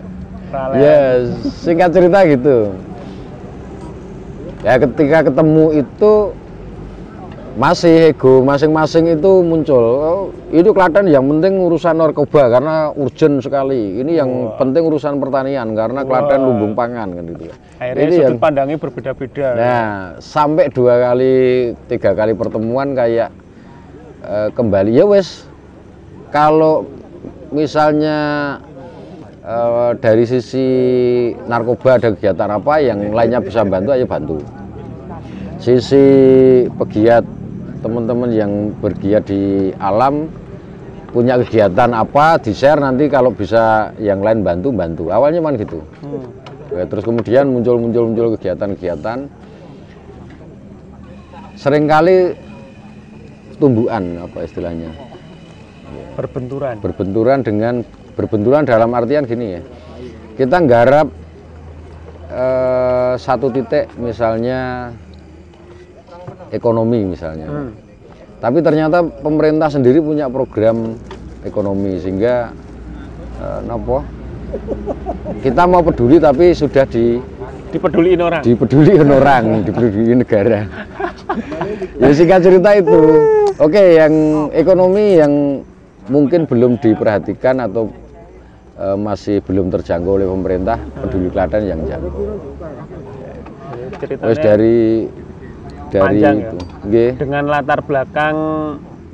[0.79, 1.29] Ya
[1.61, 2.73] singkat cerita gitu.
[4.67, 6.13] Ya ketika ketemu itu
[7.59, 9.83] masih ego masing-masing itu muncul.
[9.99, 10.23] Oh,
[10.55, 13.99] itu Klaten yang penting urusan narkoba karena urgent sekali.
[13.99, 17.55] Ini yang penting urusan pertanian karena Klaten lumbung pangan kan gitu ya.
[17.83, 19.49] Akhirnya ini sudut yang pandangnya berbeda-beda.
[19.59, 19.87] Nah,
[20.23, 21.35] sampai dua kali,
[21.91, 23.31] tiga kali pertemuan kayak
[24.23, 24.95] eh, kembali.
[24.95, 25.51] Ya wes.
[26.31, 26.87] Kalau
[27.51, 28.17] misalnya
[29.49, 30.67] eh, dari sisi
[31.49, 34.37] narkoba ada kegiatan apa yang lainnya bisa bantu, ayo bantu.
[35.59, 36.05] Sisi
[36.77, 37.25] pegiat
[37.83, 40.31] teman-teman yang bergiat di alam
[41.09, 45.05] punya kegiatan apa di share nanti kalau bisa yang lain bantu bantu.
[45.09, 45.81] Awalnya man gitu.
[46.05, 46.29] Hmm.
[46.69, 49.27] Terus kemudian muncul-muncul muncul kegiatan-kegiatan.
[51.59, 52.39] Seringkali
[53.59, 54.95] tumbuhan apa istilahnya?
[56.15, 57.83] Berbenturan berbenturan dengan
[58.19, 59.63] berbenturan dalam artian gini ya
[60.35, 61.07] kita nggarap
[62.35, 64.91] eh, satu titik misalnya
[66.51, 67.71] ekonomi misalnya Hmm.
[68.43, 70.99] tapi ternyata pemerintah sendiri punya program
[71.47, 72.51] ekonomi sehingga
[73.39, 74.03] eh, nopo
[75.47, 77.23] kita mau peduli tapi sudah di
[77.69, 80.61] dipeduliin orang dipedulikan orang, dipedulikan negara.
[82.01, 83.01] ya singkat cerita itu.
[83.61, 84.13] Oke, yang
[84.57, 85.33] ekonomi yang
[86.09, 87.93] mungkin belum diperhatikan atau
[88.79, 92.23] masih belum terjangkau oleh pemerintah, peduli Klaten yang jangkau.
[93.99, 94.79] ceritanya Terus dari
[95.88, 96.45] dari Panjang ya?
[96.45, 98.37] itu, nggih, dengan latar belakang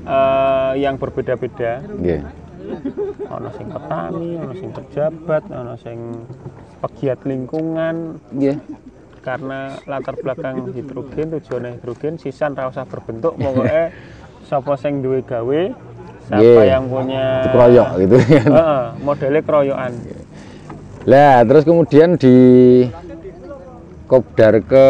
[0.04, 2.20] eh, yang berbeda-beda nggih.
[3.28, 5.98] ono sing petani ono sing pejabat ono sing
[6.80, 8.56] pegiat lingkungan Nggih.
[9.22, 13.94] karena latar belakang hidrogen tujuannya hidrogen sisan ra usah berbentuk pokoknya
[14.48, 15.62] sapa sing duwe gawe
[16.24, 16.64] siapa Nggih.
[16.64, 18.48] yang punya Dikeroyok gitu kan.
[18.56, 19.92] Heeh, modelnya keroyokan
[21.04, 22.36] Lah, terus kemudian di
[24.04, 24.86] Kopdar ke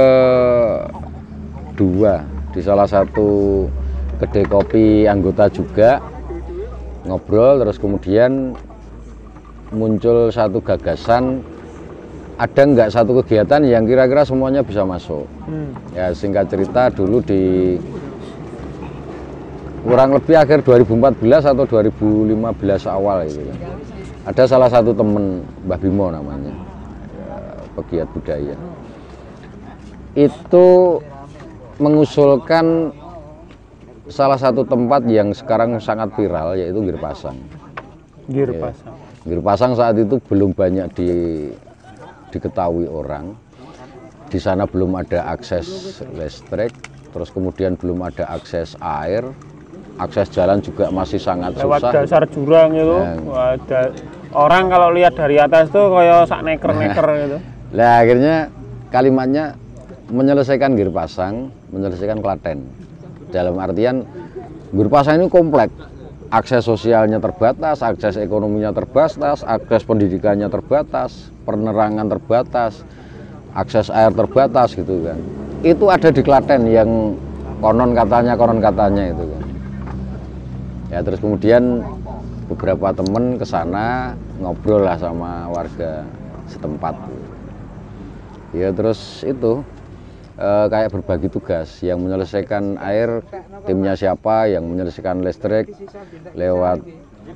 [1.75, 3.67] dua di salah satu
[4.19, 5.99] kedai kopi anggota juga
[7.03, 8.55] ngobrol terus kemudian
[9.71, 11.43] muncul satu gagasan
[12.35, 15.75] ada nggak satu kegiatan yang kira-kira semuanya bisa masuk Hmm.
[15.93, 17.75] ya singkat cerita dulu di
[19.85, 22.41] kurang lebih akhir 2014 atau 2015
[22.89, 23.59] awal itu kan.
[24.25, 27.37] ada salah satu temen Mbah Bimo namanya ya,
[27.77, 28.57] pegiat budaya
[30.17, 30.67] itu
[31.77, 32.97] mengusulkan
[34.09, 37.37] salah satu tempat yang sekarang sangat viral yaitu Girpasang
[38.29, 38.73] Gir Iya.
[38.73, 41.09] pasang Girpasang saat itu belum banyak di,
[42.29, 43.33] diketahui orang.
[44.29, 46.77] Di sana belum ada akses listrik,
[47.09, 49.25] terus kemudian belum ada akses air,
[49.95, 51.93] akses jalan juga masih sangat lewat susah.
[51.95, 53.15] dasar jurang itu Ya.
[53.23, 53.55] wah,
[54.35, 57.39] orang kalau lihat dari atas tuh kayak sak neker-neker gitu
[57.75, 58.37] Lah akhirnya
[58.91, 59.59] kalimatnya
[60.07, 62.63] menyelesaikan Girpasang, menyelesaikan Klaten.
[63.35, 64.07] Dalam artian
[64.71, 65.71] Girpasang ini komplek.
[66.31, 72.83] Akses sosialnya terbatas, akses ekonominya terbatas, akses pendidikannya terbatas, penerangan terbatas,
[73.55, 75.19] akses air terbatas gitu kan.
[75.63, 77.15] Itu ada di Klaten yang
[77.63, 79.44] konon katanya, konon katanya itu kan.
[80.95, 81.83] Ya terus kemudian
[82.47, 86.07] beberapa temen ke sana ngobrol lah sama warga
[86.47, 86.95] setempat.
[88.55, 89.67] Ya terus itu
[90.39, 93.27] eh, kayak berbagi tugas yang menyelesaikan air
[93.67, 95.75] timnya siapa, yang menyelesaikan listrik
[96.39, 96.87] lewat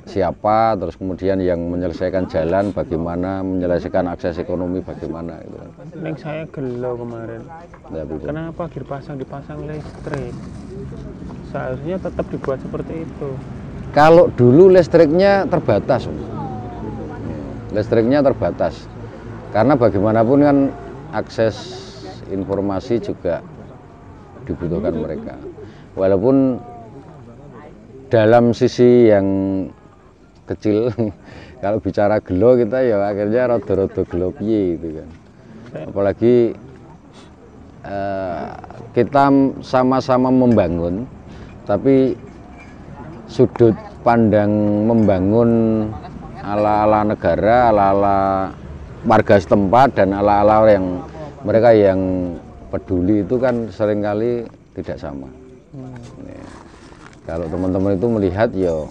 [0.07, 5.57] siapa, terus kemudian yang menyelesaikan jalan bagaimana, menyelesaikan akses ekonomi bagaimana gitu.
[5.59, 5.67] kan.
[5.99, 7.43] Neng saya gelo kemarin
[7.89, 8.29] Nah, begitu.
[8.29, 10.31] kenapa gir pasang dipasang listrik
[11.49, 13.29] seharusnya tetap dibuat seperti itu
[13.89, 16.05] Kalau dulu listriknya terbatas,
[17.73, 18.85] listriknya terbatas,
[19.49, 20.57] karena bagaimanapun kan
[21.09, 21.57] akses
[22.29, 23.41] informasi juga
[24.45, 25.35] dibutuhkan mereka.
[25.97, 26.61] Walaupun
[28.13, 29.27] dalam sisi yang
[30.45, 30.93] kecil,
[31.65, 35.09] kalau bicara gelo kita ya akhirnya rada-rada gelo piye gitu kan.
[35.89, 36.53] Apalagi
[37.85, 38.47] eh,
[38.93, 39.29] kita
[39.61, 41.05] sama-sama membangun,
[41.69, 42.17] tapi
[43.29, 44.49] sudut pandang
[44.89, 45.85] membangun
[46.41, 48.49] ala-ala negara, ala-ala
[49.05, 51.05] warga setempat dan ala-ala yang
[51.45, 52.33] mereka yang
[52.73, 55.29] peduli itu kan sering kali tidak sama.
[56.25, 56.45] Ya.
[57.29, 58.89] Kalau teman-teman itu melihat ya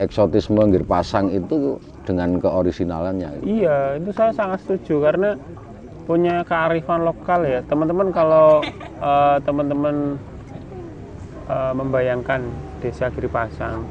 [0.00, 1.76] eksotisme Gir Pasang itu
[2.08, 3.44] dengan keorisinalannya.
[3.44, 5.36] Iya, itu saya sangat setuju karena
[6.08, 7.60] punya kearifan lokal ya.
[7.68, 8.64] Teman-teman kalau
[9.04, 10.16] eh, teman-teman
[11.48, 12.40] eh, membayangkan
[12.82, 13.86] desa Giripasang,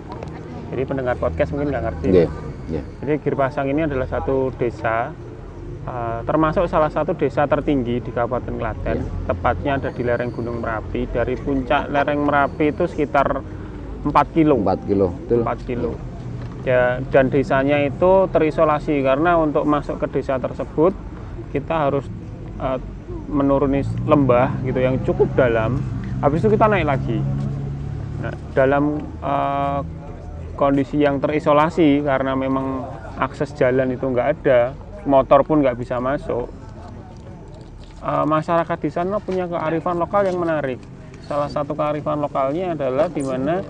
[0.71, 2.07] jadi pendengar podcast mungkin nggak ngerti.
[2.07, 2.29] Nggih,
[2.71, 2.83] nggih.
[3.03, 5.11] Jadi Giripasang ini adalah satu desa,
[5.83, 8.97] eh, termasuk salah satu desa tertinggi di Kabupaten Klaten.
[9.27, 11.11] Tepatnya ada di lereng Gunung Merapi.
[11.11, 13.43] Dari puncak lereng Merapi itu sekitar
[14.07, 14.55] 4 kilo.
[14.63, 15.39] 4 kilo, betul.
[15.43, 15.91] 4 kilo.
[16.61, 20.93] Ya, dan desanya itu terisolasi karena untuk masuk ke desa tersebut
[21.51, 22.07] kita harus
[22.63, 22.79] eh,
[23.27, 25.83] menuruni lembah gitu yang cukup dalam.
[26.21, 27.17] Habis itu kita naik lagi.
[28.21, 29.79] Nah, dalam eh,
[30.53, 32.86] kondisi yang terisolasi karena memang
[33.17, 34.77] akses jalan itu nggak ada,
[35.10, 36.45] motor pun nggak bisa masuk.
[38.05, 40.77] Eh, masyarakat di sana punya kearifan lokal yang menarik.
[41.25, 43.65] Salah satu kearifan lokalnya adalah di mana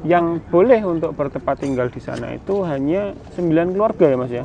[0.00, 4.44] yang boleh untuk bertempat tinggal di sana itu hanya 9 keluarga ya Mas ya.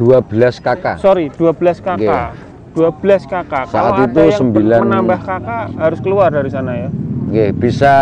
[0.00, 0.96] 12 kakak.
[0.96, 2.32] Sorry, 12 kakak.
[2.72, 3.64] 12 kakak.
[3.68, 6.88] Saat Kalau itu ada yang sembilan- menambah kakak harus keluar dari sana ya.
[7.32, 7.94] Nggih, bisa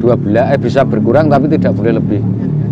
[0.00, 2.20] 12 eh bisa berkurang tapi tidak boleh lebih.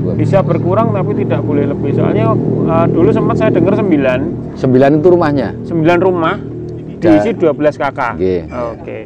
[0.00, 0.16] 12.
[0.20, 1.90] Bisa berkurang tapi tidak boleh lebih.
[1.96, 2.36] Soalnya
[2.68, 5.48] eh, dulu sempat saya dengar 9, 9 itu rumahnya.
[5.64, 6.36] 9 rumah
[7.00, 8.14] diisi 12 kakak.
[8.76, 8.98] Oke.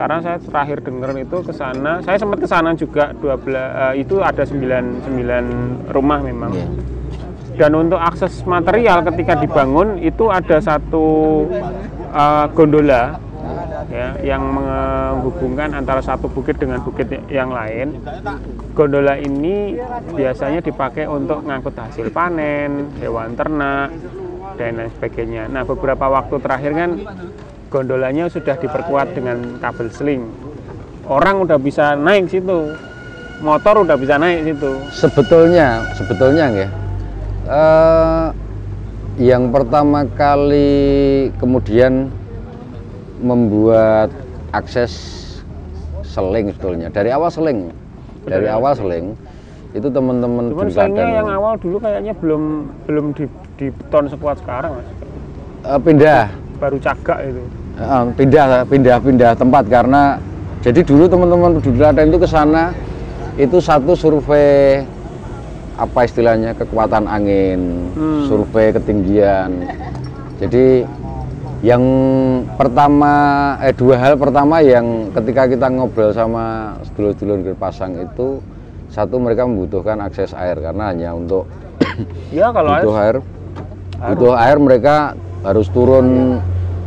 [0.00, 4.16] Karena saya terakhir dengar itu ke sana, saya sempat ke sana juga 12 eh, itu
[4.24, 6.52] ada 9 9 rumah memang.
[6.56, 6.99] Nggih.
[7.60, 11.44] Dan untuk akses material ketika dibangun itu ada satu
[12.08, 13.20] eh, gondola
[13.92, 18.00] ya yang menghubungkan antara satu bukit dengan bukit yang lain.
[18.72, 19.76] Gondola ini
[20.16, 23.92] biasanya dipakai untuk ngangkut hasil panen, hewan ternak
[24.56, 25.52] dan lain sebagainya.
[25.52, 26.90] Nah, beberapa waktu terakhir kan
[27.68, 30.24] gondolanya sudah diperkuat dengan kabel seling.
[31.04, 32.72] Orang udah bisa naik situ.
[33.44, 34.70] Motor udah bisa naik situ.
[34.96, 36.79] Sebetulnya, sebetulnya nggih.
[37.50, 38.26] Eh,
[39.18, 42.08] yang pertama kali kemudian
[43.20, 44.08] membuat
[44.54, 45.18] akses
[46.06, 47.68] seling sebetulnya dari awal seling
[48.24, 48.56] dari Betul.
[48.56, 49.06] awal seling
[49.70, 52.42] itu teman-teman Cuman Klaten, yang awal dulu kayaknya belum
[52.90, 54.88] belum di, di beton sekuat sekarang mas.
[55.68, 56.24] eh, pindah
[56.60, 57.42] Baru cagak itu.
[57.80, 60.18] Eh, pindah pindah pindah tempat karena
[60.60, 62.74] jadi dulu teman-teman peduli Klaten itu ke sana
[63.38, 64.84] itu satu survei
[65.80, 68.28] apa istilahnya kekuatan angin, Hmm.
[68.28, 69.64] survei ketinggian.
[70.36, 70.84] Jadi
[71.60, 71.82] yang
[72.54, 73.12] pertama
[73.58, 78.40] eh dua hal pertama yang ketika kita ngobrol sama sedulur-sedulur Gir pasang itu
[78.88, 81.44] satu mereka membutuhkan akses air karena hanya untuk
[82.32, 83.16] Ya kalau butuh air,
[83.98, 84.08] air.
[84.12, 84.94] butuh air mereka
[85.40, 86.40] harus turun.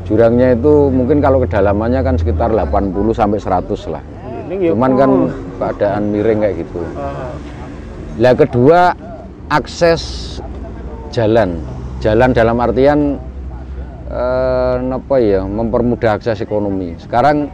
[0.04, 4.04] Jurangnya itu mungkin kalau kedalamannya kan sekitar 80 sampai 100 lah.
[4.52, 5.32] Ya cuman kan full.
[5.58, 6.82] keadaan miring kayak gitu.
[6.94, 7.32] Ah,
[8.22, 8.94] lah kedua
[9.50, 10.38] akses
[11.10, 11.58] jalan.
[12.04, 13.18] Jalan dalam artian
[14.12, 16.94] eh, apa ya mempermudah akses ekonomi.
[17.02, 17.50] Sekarang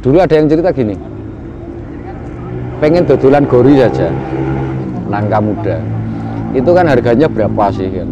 [0.00, 0.96] dulu ada yang cerita gini.
[2.80, 4.08] Pengen dodolan gori saja
[5.08, 5.76] nangka muda.
[6.56, 8.08] Itu kan harganya berapa sih kan?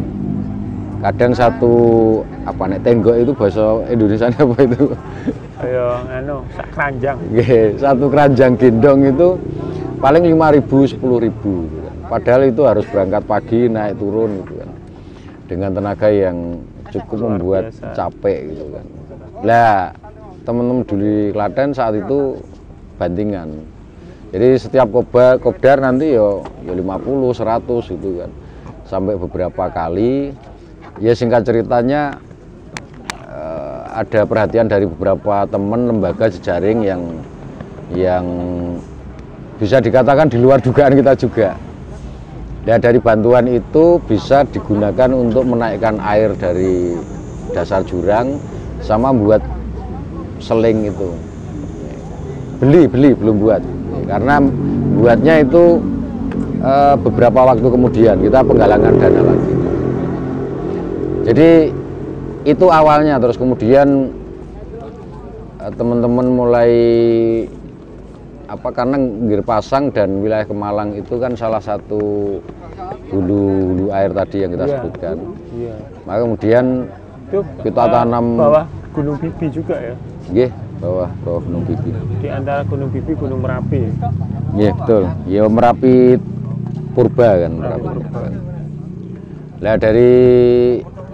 [1.05, 1.75] Kadang satu
[2.49, 4.83] apa nek tenggok itu bahasa Indonesia apa itu?
[5.61, 7.17] Ayo anu sak keranjang.
[7.29, 9.29] Nggih, satu keranjang gendong itu
[9.99, 11.97] paling 5.000 10.000 gitu kan.
[12.11, 14.71] Padahal itu harus berangkat pagi naik turun gitu kan.
[15.45, 18.87] Dengan tenaga yang cukup membuat capek gitu kan.
[19.45, 19.93] Lah,
[20.47, 22.39] teman-teman di Klaten saat itu
[22.97, 23.75] bandingan.
[24.35, 28.31] Jadi setiap koba, kopdar nanti yo ya 50, 100 gitu kan.
[28.85, 30.35] Sampai beberapa kali
[30.99, 32.19] ya singkat ceritanya
[33.31, 37.03] eh, ada perhatian dari beberapa teman lembaga jejaring yang
[37.95, 38.27] yang
[39.59, 41.55] bisa dikatakan di luar dugaan kita juga.
[42.65, 46.97] Dan dari bantuan itu bisa digunakan untuk menaikkan air dari
[47.53, 48.41] dasar jurang
[48.81, 49.45] sama buat
[50.41, 51.11] seling itu.
[52.59, 53.63] Beli, beli belum buat.
[54.05, 54.37] karena
[55.01, 55.81] buatnya itu
[56.61, 59.55] eh, beberapa waktu kemudian kita penggalangan dana lagi
[61.25, 61.51] jadi
[62.45, 64.13] itu awalnya terus kemudian
[65.61, 66.73] eh, teman-teman mulai
[68.45, 72.37] apa karena Gir Pasang dan wilayah Kemalang itu kan salah satu
[73.09, 73.41] hulu
[73.73, 74.73] hulu air tadi yang kita Iya.
[74.75, 75.17] sebutkan
[75.51, 75.75] Iya.
[76.05, 76.67] maka kemudian
[77.25, 79.95] Itu Kita eh, tanam- bawah Gunung Bibi juga ya.
[80.29, 81.91] nggih bawah bawah Gunung Bibi
[82.21, 83.81] Di antara Gunung Bibi Gunung Merapi.
[84.55, 85.03] Iya betul.
[85.27, 85.95] Ya Merapi
[86.93, 88.21] Purba kan, Merapi Purba.
[89.59, 90.15] Nah dari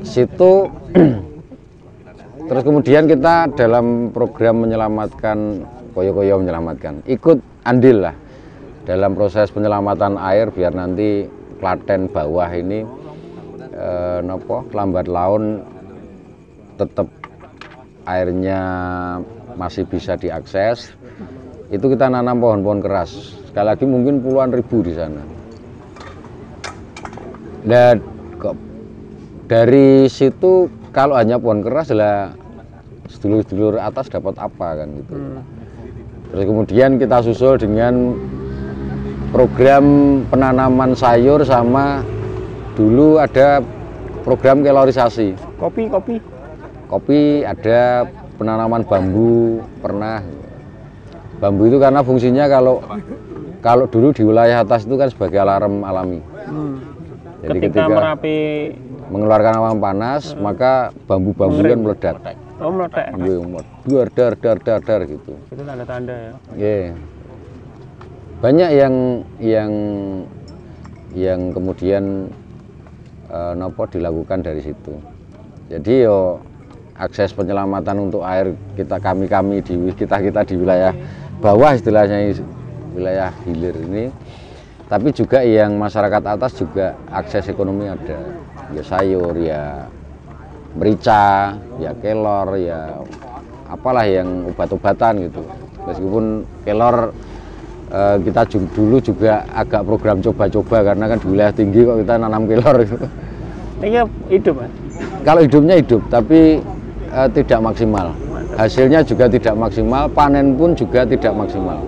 [0.02, 0.52] situ
[2.50, 5.62] terus kemudian kita dalam program menyelamatkan
[6.00, 8.16] koyo-koyo menyelamatkan, ikut andil lah
[8.88, 11.28] dalam proses penyelamatan air biar nanti
[11.60, 12.88] Klaten bawah ini
[13.68, 15.60] eh, nopo lambat laun
[16.80, 17.04] tetap
[18.08, 18.60] airnya
[19.60, 20.88] masih bisa diakses.
[21.68, 23.12] Itu kita nanam pohon-pohon keras.
[23.52, 25.20] Sekali lagi mungkin puluhan ribu di sana.
[27.60, 28.00] Dan
[29.44, 32.32] dari situ kalau hanya pohon keras lah
[33.10, 35.12] sedulur-sedulur atas dapat apa kan gitu
[36.30, 38.14] terus kemudian kita susul dengan
[39.34, 39.84] program
[40.30, 42.02] penanaman sayur sama
[42.74, 43.62] dulu ada
[44.22, 46.16] program kelorisasi Kopi, kopi.
[46.88, 48.08] kopi ada
[48.40, 50.24] penanaman bambu pernah.
[51.36, 52.80] Bambu itu karena fungsinya kalau
[53.60, 56.24] kalau dulu di wilayah atas itu kan sebagai alarm alami.
[56.48, 56.80] Hmm.
[57.44, 58.38] jadi ketika, ketika, Merapi
[59.12, 62.16] mengeluarkan awan panas maka bambu-bambu kan meledak
[62.60, 63.06] oh meledak.
[63.16, 63.38] Nggih,
[63.88, 66.32] dar dar dar dar dar gitu Itu tanda-tanda ya.
[66.52, 66.84] Nggih.
[68.40, 68.94] banyak yang
[69.36, 69.72] yang
[71.12, 72.32] yang kemudian
[73.28, 74.96] eh, nopo dilakukan dari situ
[75.68, 76.40] jadi yo
[76.96, 80.96] akses penyelamatan untuk air kita kami kami di kita kita di wilayah
[81.44, 82.44] bawah istilahnya is-
[82.96, 84.08] wilayah hilir ini
[84.88, 88.40] tapi juga yang masyarakat atas juga akses ekonomi ada
[88.72, 89.84] ya sayur ya
[90.74, 93.02] merica ya kelor ya
[93.70, 95.42] apalah yang obat-obatan gitu
[95.86, 96.24] meskipun
[96.66, 97.14] kelor
[97.90, 98.42] eh, kita
[98.74, 103.06] dulu juga agak program coba-coba karena kan di wilayah tinggi kok kita nanam kelor gitu.
[103.80, 104.72] Ini hidup mas.
[105.24, 106.60] Kalau hidupnya hidup, tapi
[107.10, 108.12] eh, tidak maksimal.
[108.58, 111.80] Hasilnya juga tidak maksimal, panen pun juga tidak maksimal.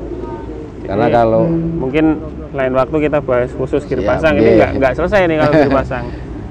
[0.82, 1.42] Karena Ini kalau
[1.78, 2.04] mungkin
[2.52, 6.04] lain waktu kita bahas khusus kiri Siap, pasang ini nggak selesai nih kalau kiri pasang.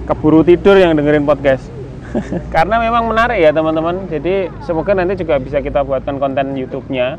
[0.06, 1.81] Keburu tidur yang dengerin podcast.
[2.56, 4.08] Karena memang menarik ya teman-teman.
[4.08, 7.16] Jadi semoga nanti juga bisa kita buatkan konten YouTube-nya.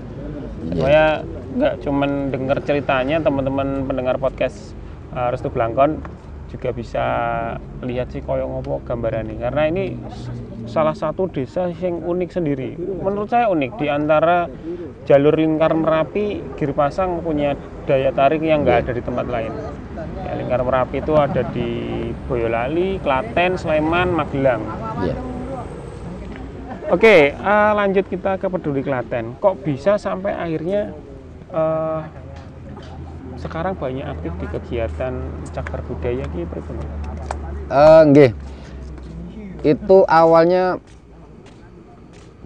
[0.72, 4.72] Supaya nggak cuman denger ceritanya teman-teman pendengar podcast
[5.12, 6.00] uh, Restu Blangkon
[6.48, 7.04] juga bisa
[7.80, 9.84] lihat sih koyo ngopo gambaran ini karena ini
[10.68, 12.76] salah satu desa yang unik sendiri.
[12.76, 14.48] Menurut saya unik di antara
[15.08, 17.56] jalur lingkar merapi Giripasang punya
[17.88, 19.52] daya tarik yang nggak ada di tempat lain
[20.22, 21.70] ya, lingkar merapi itu ada di
[22.26, 24.62] Boyolali Klaten Sleman Magelang
[25.02, 25.16] ya,
[26.92, 29.32] Oke, eh, lanjut kita ke peduli Klaten.
[29.40, 30.92] Kok bisa sampai akhirnya
[31.48, 32.00] eh,
[33.40, 35.14] sekarang banyak aktif di kegiatan
[35.56, 36.28] cagar budaya?
[37.72, 38.30] Eh, nggih.
[39.64, 40.76] Itu awalnya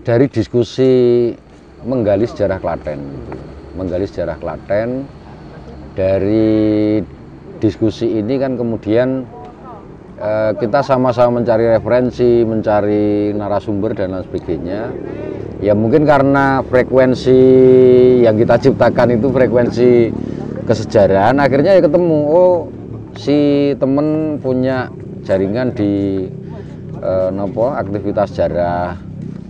[0.07, 1.35] dari diskusi
[1.83, 3.03] menggali sejarah Klaten.
[3.03, 3.35] gitu.
[3.75, 5.11] Menggali sejarah Klaten
[5.99, 7.03] dari
[7.67, 9.27] diskusi ini kan kemudian
[10.23, 14.81] eh, kita sama-sama mencari referensi, mencari narasumber dan lain sebagainya.
[15.59, 17.41] Ya mungkin karena frekuensi
[18.23, 20.15] yang kita ciptakan itu frekuensi
[20.63, 22.19] kesejarahan, akhirnya ya ketemu.
[22.29, 22.69] Oh,
[23.19, 24.93] si temen punya
[25.27, 26.25] jaringan di
[27.03, 29.03] eh, nopo aktivitas sejarah.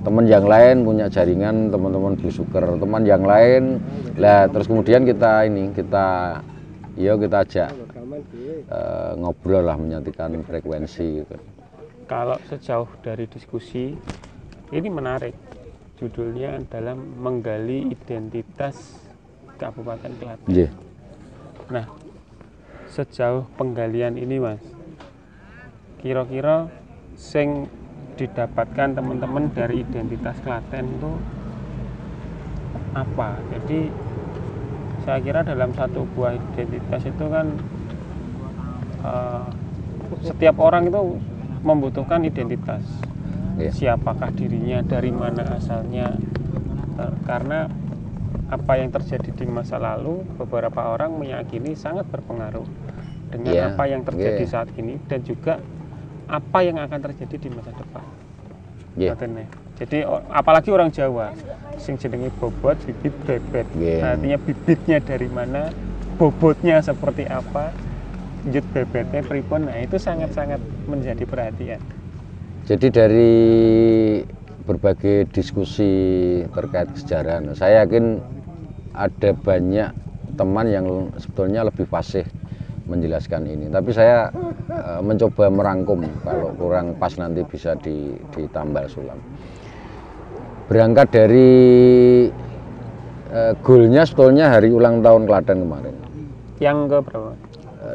[0.07, 3.83] Teman yang lain punya jaringan teman-teman blusuker, teman yang lain.
[4.15, 6.39] Lah terus kemudian kita ini kita
[6.95, 7.86] ya kita ajak
[8.21, 11.37] eh, ngobrol lah menyatukan frekuensi gitu.
[12.07, 13.95] Kalau sejauh dari diskusi
[14.75, 15.35] ini menarik.
[15.97, 19.01] Judulnya adalah menggali identitas
[19.57, 20.45] Kabupaten Klaten.
[20.45, 20.71] Nggih.
[21.73, 21.89] Nah,
[22.93, 24.61] sejauh penggalian ini, Mas,
[26.05, 26.69] kira-kira
[27.17, 27.65] sing
[28.21, 31.13] didapatkan teman-teman dari identitas Klaten itu
[32.93, 33.41] apa?
[33.57, 33.89] Jadi
[35.01, 37.57] saya kira dalam satu buah identitas itu kan
[39.03, 39.47] eh,
[40.23, 41.19] setiap orang itu
[41.67, 42.85] membutuhkan identitas.
[43.57, 43.73] Iya.
[43.73, 46.15] Siapakah dirinya, dari mana asalnya?
[46.97, 47.69] Eh, karena
[48.47, 52.63] apa yang terjadi di masa lalu beberapa orang meyakini sangat berpengaruh
[53.27, 54.53] dengan Iya, apa yang terjadi iya.
[54.53, 55.59] saat ini dan juga
[56.31, 58.05] apa yang akan terjadi di masa depan.
[58.95, 59.09] Nggih.
[59.13, 59.47] Ngoten ya.
[59.77, 59.99] Jadi
[60.33, 61.37] apalagi orang Jawa
[61.77, 63.67] sing jenenge bobot, bibit, bebet.
[63.77, 64.01] Nggih.
[64.01, 65.69] Artinya bibitnya dari mana,
[66.17, 67.75] bobotnya seperti apa,
[68.47, 69.67] lanjut bebetnya pripun.
[69.67, 71.83] Nah, itu sangat-sangat menjadi perhatian.
[72.71, 73.35] Jadi dari
[74.63, 75.91] berbagai diskusi
[76.55, 78.23] terkait kesejarahan, saya yakin
[78.95, 79.91] ada banyak
[80.39, 80.87] teman yang
[81.19, 82.23] sebetulnya lebih fasih
[82.87, 83.67] menjelaskan ini.
[83.67, 84.31] Tapi saya
[84.71, 89.19] eh, mencoba merangkum kalau kurang pas nanti bisa di, ditambal sulam.
[90.71, 91.51] Berangkat dari
[93.35, 95.95] eh, goalnya sebetulnya hari ulang tahun Klaten kemarin.
[96.63, 97.31] Yang ke berapa?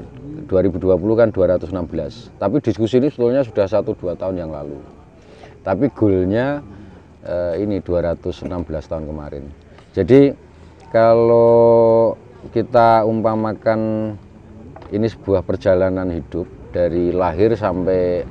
[0.02, 4.78] Eh, 2020 kan 216 tapi diskusi ini sebetulnya sudah 1-2 tahun yang lalu.
[5.62, 6.60] Tapi goalnya
[7.24, 8.50] eh, ini 216
[8.90, 9.44] tahun kemarin.
[9.94, 10.34] Jadi
[10.92, 12.16] kalau
[12.52, 14.12] kita umpamakan
[14.92, 18.26] ini sebuah perjalanan hidup dari lahir sampai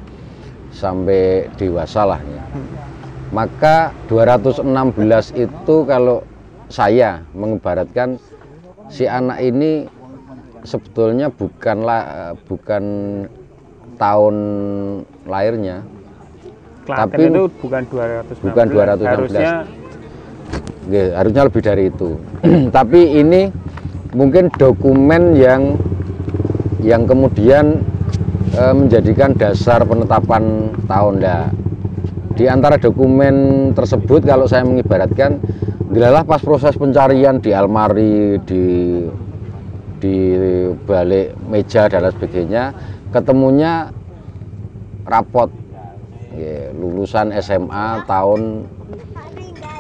[0.71, 2.43] sampai dewasa lah ya.
[3.31, 4.66] maka 216
[5.39, 6.23] itu kalau
[6.71, 8.18] saya mengibaratkan
[8.91, 9.87] si anak ini
[10.65, 12.85] sebetulnya bukanlah bukan
[14.01, 14.37] tahun
[15.29, 15.85] lahirnya
[16.89, 18.41] Klaten Tapi itu bukan 216.
[18.41, 19.05] bukan 216.
[19.05, 19.53] Harusnya
[20.91, 22.11] Nggih, harusnya lebih dari itu
[22.77, 23.53] tapi ini
[24.17, 25.79] mungkin dokumen yang
[26.81, 27.85] yang kemudian
[28.57, 31.53] eh, menjadikan dasar penetapan tahun lah
[32.35, 35.39] di antara dokumen tersebut kalau saya mengibaratkan
[35.93, 38.65] adalah pas proses pencarian di almari di
[40.01, 40.17] di
[40.89, 42.65] balik meja dan lain sebagainya
[43.13, 43.93] ketemunya
[45.07, 45.51] rapot.
[46.31, 48.65] Ya, lulusan SMA tahun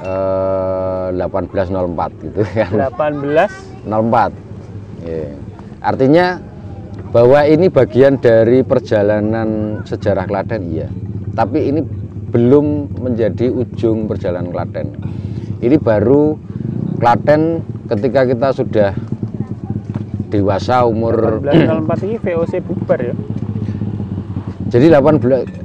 [0.02, 2.70] eh, 1804 gitu kan.
[2.90, 5.30] 18 04 ya.
[5.80, 6.26] artinya
[7.14, 10.90] bahwa ini bagian dari perjalanan sejarah Klaten iya.
[11.38, 11.80] Tapi ini
[12.30, 14.94] belum menjadi ujung perjalanan Klaten.
[15.62, 16.38] Ini baru
[16.98, 18.90] Klaten ketika kita sudah
[20.30, 23.14] dewasa umur 1804 ini VOC bubar ya.
[24.70, 25.18] Jadi 18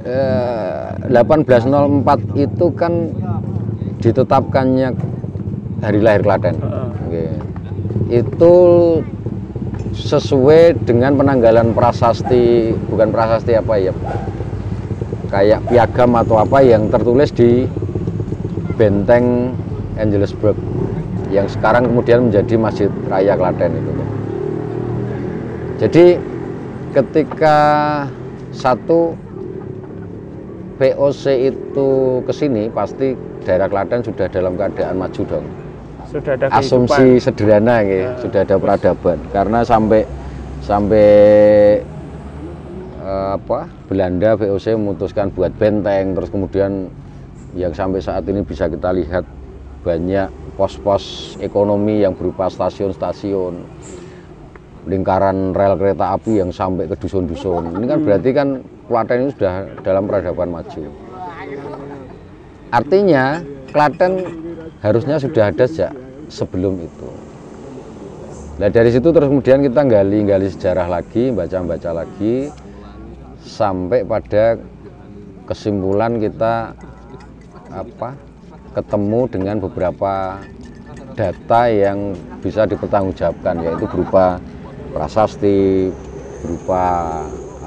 [0.10, 2.94] eh, 1804 itu kan
[4.02, 4.90] ditetapkannya
[5.86, 6.58] hari lahir Klaten.
[7.06, 7.26] Oke.
[8.10, 8.54] Itu
[9.94, 13.94] sesuai dengan penanggalan prasasti, bukan prasasti apa ya?
[15.30, 17.70] Kayak piagam atau apa yang tertulis di
[18.76, 19.54] benteng
[19.96, 20.58] Angelusburg
[21.30, 23.92] yang sekarang kemudian menjadi Masjid Raya Klaten itu.
[25.76, 26.16] Jadi
[26.96, 27.58] ketika
[28.56, 29.12] satu
[30.80, 31.90] VOC itu
[32.24, 35.46] ke sini pasti daerah Klaten sudah dalam keadaan maju dong.
[36.08, 37.24] Sudah ada Asumsi kehidupan.
[37.24, 39.20] sederhana ya, sudah ada peradaban.
[39.36, 40.08] Karena sampai
[40.64, 41.10] sampai
[43.04, 46.88] eh, apa Belanda VOC memutuskan buat benteng, terus kemudian
[47.56, 49.28] yang sampai saat ini bisa kita lihat
[49.84, 53.60] banyak pos-pos ekonomi yang berupa stasiun-stasiun
[54.86, 57.82] lingkaran rel kereta api yang sampai ke dusun-dusun.
[57.82, 58.48] Ini kan berarti kan
[58.86, 60.84] Klaten ini sudah dalam peradaban maju.
[62.70, 63.42] Artinya
[63.74, 64.14] Klaten
[64.86, 65.94] harusnya sudah ada sejak
[66.30, 67.10] sebelum itu.
[68.56, 72.48] Nah dari situ terus kemudian kita gali-gali sejarah lagi, baca-baca lagi,
[73.44, 74.56] sampai pada
[75.50, 76.72] kesimpulan kita
[77.74, 78.16] apa
[78.74, 80.40] ketemu dengan beberapa
[81.16, 84.40] data yang bisa dipertanggungjawabkan yaitu berupa
[84.96, 85.92] prasasti
[86.40, 86.84] berupa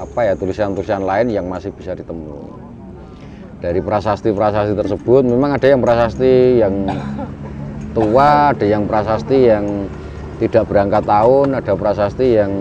[0.01, 2.49] apa ya tulisan-tulisan lain yang masih bisa ditemui
[3.61, 6.89] dari prasasti-prasasti tersebut memang ada yang prasasti yang
[7.93, 9.85] tua ada yang prasasti yang
[10.41, 12.51] tidak berangkat tahun ada prasasti yang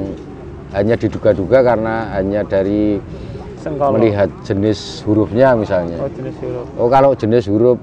[0.76, 3.00] hanya diduga-duga karena hanya dari
[3.62, 3.96] Sengkolo.
[3.96, 6.66] melihat jenis hurufnya misalnya Oh, jenis huruf.
[6.76, 7.78] Oh kalau jenis huruf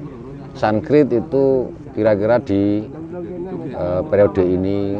[0.54, 2.84] Sanskrit itu kira-kira di
[3.64, 5.00] eh, periode ini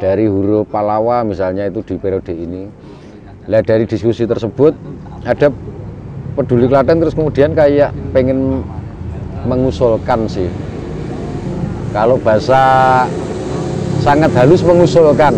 [0.00, 2.68] dari huruf Palawa misalnya itu di periode ini.
[3.48, 4.76] Lah dari diskusi tersebut
[5.24, 5.48] ada
[6.36, 8.62] peduli Klaten terus kemudian kayak pengen
[9.48, 10.48] mengusulkan sih.
[11.92, 12.60] Kalau bahasa
[14.04, 15.32] sangat halus mengusulkan.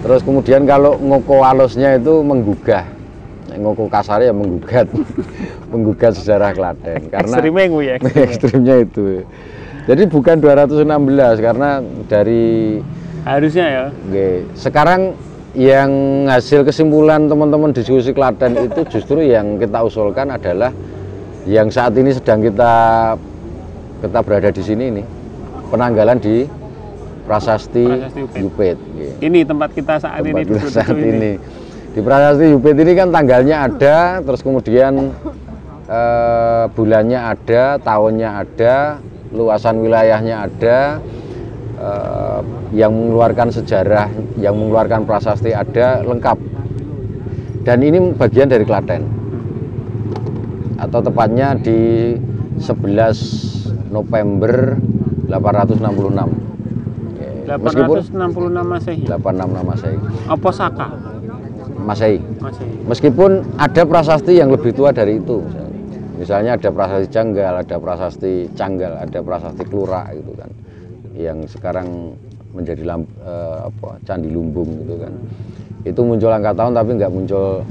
[0.00, 2.88] Terus kemudian kalau ngoko halusnya itu menggugah.
[3.50, 4.88] Ngoko kasarnya ya menggugat.
[5.70, 7.94] menggugat sejarah Klaten karena Ekstrimnya ya.
[7.94, 8.24] ekstrimnya.
[8.26, 9.02] ekstrimnya itu.
[9.88, 10.84] Jadi bukan 216
[11.40, 12.80] karena dari
[13.20, 13.84] Harusnya ya.
[13.92, 15.12] Oke, sekarang
[15.52, 15.90] yang
[16.30, 20.72] hasil kesimpulan teman-teman diskusi Klaten itu justru yang kita usulkan adalah
[21.44, 22.72] yang saat ini sedang kita
[24.00, 25.02] kita berada di sini ini
[25.68, 26.48] penanggalan di
[27.28, 28.34] Prasasti, Prasasti.
[29.22, 31.10] Ini tempat kita saat ini Tempat kita duduk saat ini.
[31.14, 31.32] ini.
[31.90, 35.12] Di Prasasti Yupet ini kan tanggalnya ada, terus kemudian
[35.86, 38.98] eh, bulannya ada, tahunnya ada,
[39.30, 40.98] luasan wilayahnya ada,
[41.78, 42.40] eh,
[42.74, 46.38] yang mengeluarkan sejarah, yang mengeluarkan prasasti ada, lengkap.
[47.62, 49.02] Dan ini bagian dari Klaten.
[50.80, 52.16] Atau tepatnya di
[52.56, 54.80] 11 November
[55.28, 56.28] 866.
[57.20, 59.02] Ya, Meskipun 866 Masehi.
[59.04, 59.98] 86 Masehi.
[60.30, 60.88] Apa Saka?
[61.80, 62.18] Masehi.
[62.40, 62.74] Masehi.
[62.86, 65.42] Meskipun ada prasasti yang lebih tua dari itu.
[66.20, 66.60] Misalnya.
[66.60, 70.50] Ada prasasti Janggal, ada prasasti Canggal, ada prasasti Klura gitu kan.
[71.16, 72.12] Yang sekarang
[72.52, 75.12] menjadi lamp, eh, apa, Candi Lumbung gitu kan.
[75.88, 77.64] Itu muncul angka tahun tapi nggak muncul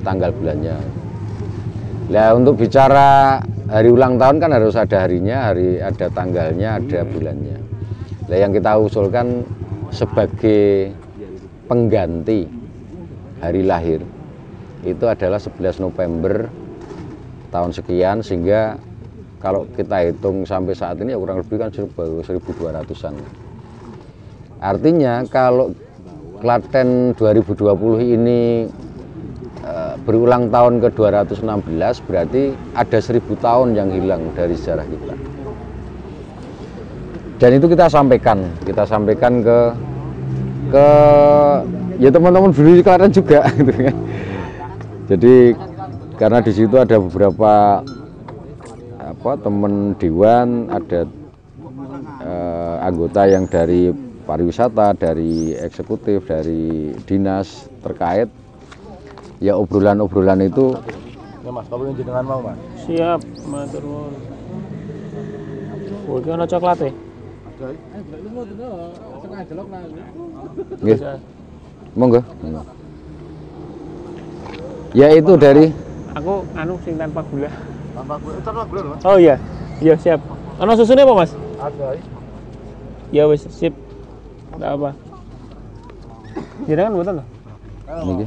[0.00, 0.76] tanggal bulannya.
[2.06, 7.58] Nah untuk bicara hari ulang tahun kan harus ada harinya, hari ada tanggalnya, ada bulannya.
[8.30, 9.42] Nah yang kita usulkan
[9.90, 10.94] sebagai
[11.66, 12.46] pengganti
[13.42, 14.00] hari lahir
[14.86, 16.46] itu adalah 11 November
[17.56, 18.76] tahun sekian sehingga
[19.40, 23.14] kalau kita hitung sampai saat ini ya kurang lebih kan baru 1200-an.
[24.60, 25.72] Artinya kalau
[26.36, 28.68] Klaten 2020 ini
[29.64, 35.14] eh, berulang tahun ke 216 berarti ada 1000 tahun yang hilang dari sejarah kita.
[37.36, 39.58] Dan itu kita sampaikan, kita sampaikan ke
[40.72, 40.86] ke
[42.00, 43.96] ya teman-teman di Klaten juga gitu kan.
[45.06, 45.34] Jadi
[46.16, 47.84] karena di situ ada beberapa
[48.96, 51.04] apa teman dewan, ada
[52.24, 53.92] eh, anggota yang dari
[54.26, 58.28] pariwisata, dari eksekutif, dari dinas terkait.
[59.36, 60.72] Ya obrolan-obrolan itu
[61.46, 62.58] Ya Mas, kalau yang jenengan mau Mas.
[62.90, 64.18] Siap, matur nuwun.
[66.10, 66.42] Oh, iki ana
[70.82, 70.98] nggih.
[71.94, 72.20] Monggo.
[72.42, 72.62] Monggo.
[74.90, 75.70] Ya itu dari
[76.16, 77.52] Aku anu sing tanpa gula.
[77.92, 79.04] Tanpa gue, tanpa gue Mas.
[79.04, 79.36] Oh iya.
[79.84, 80.20] Iya, siap.
[80.56, 81.36] Ana susunya apa, Mas?
[81.60, 82.00] Ada.
[83.12, 83.76] Ya wis, sip.
[84.56, 84.90] Enggak apa.
[86.64, 87.24] Jenengan mboten to?
[88.08, 88.24] niki.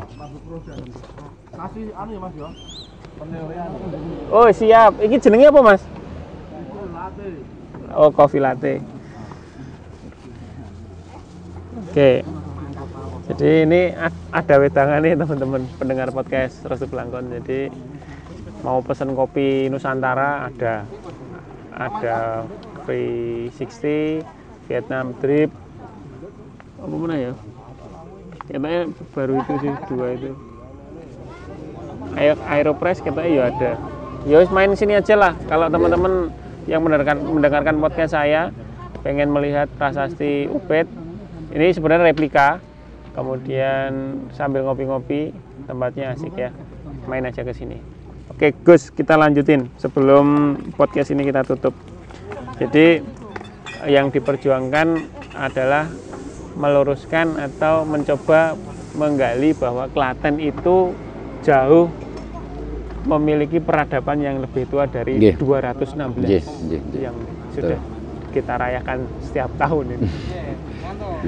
[1.58, 2.50] Kasih anu ya Mas ya.
[4.30, 4.94] Oh, siap.
[5.02, 5.82] Iki jenenge apa, Mas?
[7.98, 8.86] Oh, kopi latte.
[11.90, 12.22] Oke.
[13.30, 13.94] Jadi ini
[14.34, 17.30] ada wedangan nih teman-teman pendengar podcast Restu Belangkon.
[17.30, 17.70] Jadi
[18.66, 20.82] mau pesen kopi Nusantara ada
[21.78, 22.42] ada
[22.90, 24.26] free 60
[24.66, 25.54] Vietnam drip
[26.82, 27.32] apa mana ya?
[28.50, 30.32] Katanya baru itu sih dua itu.
[32.18, 33.72] Ayo Aeropress katanya ya ada.
[34.26, 35.38] Ya main sini aja lah.
[35.46, 36.34] Kalau teman-teman
[36.66, 38.50] yang mendengarkan mendengarkan podcast saya
[39.06, 40.90] pengen melihat prasasti Ubed,
[41.54, 42.58] ini sebenarnya replika.
[43.14, 43.91] Kemudian
[44.32, 45.34] sambil ngopi-ngopi,
[45.66, 46.49] tempatnya asik ya.
[47.10, 47.78] Main aja ke sini.
[48.30, 51.74] Oke, Gus, kita lanjutin sebelum podcast ini kita tutup.
[52.62, 53.01] Jadi
[53.89, 54.88] yang diperjuangkan
[55.36, 55.88] adalah
[56.55, 58.55] meluruskan atau mencoba
[58.95, 60.91] menggali bahwa Klaten itu
[61.43, 61.88] jauh
[63.07, 65.36] memiliki peradaban yang lebih tua dari Nggih.
[65.39, 67.01] 216 Nggih, nggih, nggih.
[67.01, 67.16] yang
[67.55, 67.80] sudah
[68.30, 70.07] kita rayakan setiap tahun ini.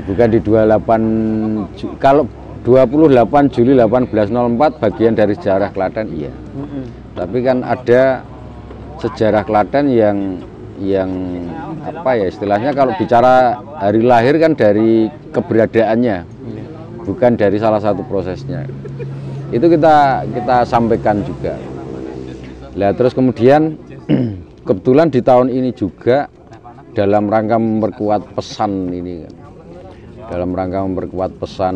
[0.08, 2.24] Bukan di 28 Ju- kalau
[2.64, 6.32] 28 Juli 1804 bagian dari sejarah Klaten iya.
[7.18, 8.22] Tapi kan ada
[9.02, 10.18] sejarah Klaten yang
[10.82, 11.10] yang
[11.86, 16.26] apa ya istilahnya kalau bicara hari lahir kan dari keberadaannya
[17.06, 18.66] bukan dari salah satu prosesnya.
[19.50, 21.58] Itu kita kita sampaikan juga.
[22.78, 23.76] Lah terus kemudian
[24.68, 26.30] kebetulan di tahun ini juga
[26.94, 29.41] dalam rangka memperkuat pesan ini kan
[30.32, 31.76] dalam rangka memperkuat pesan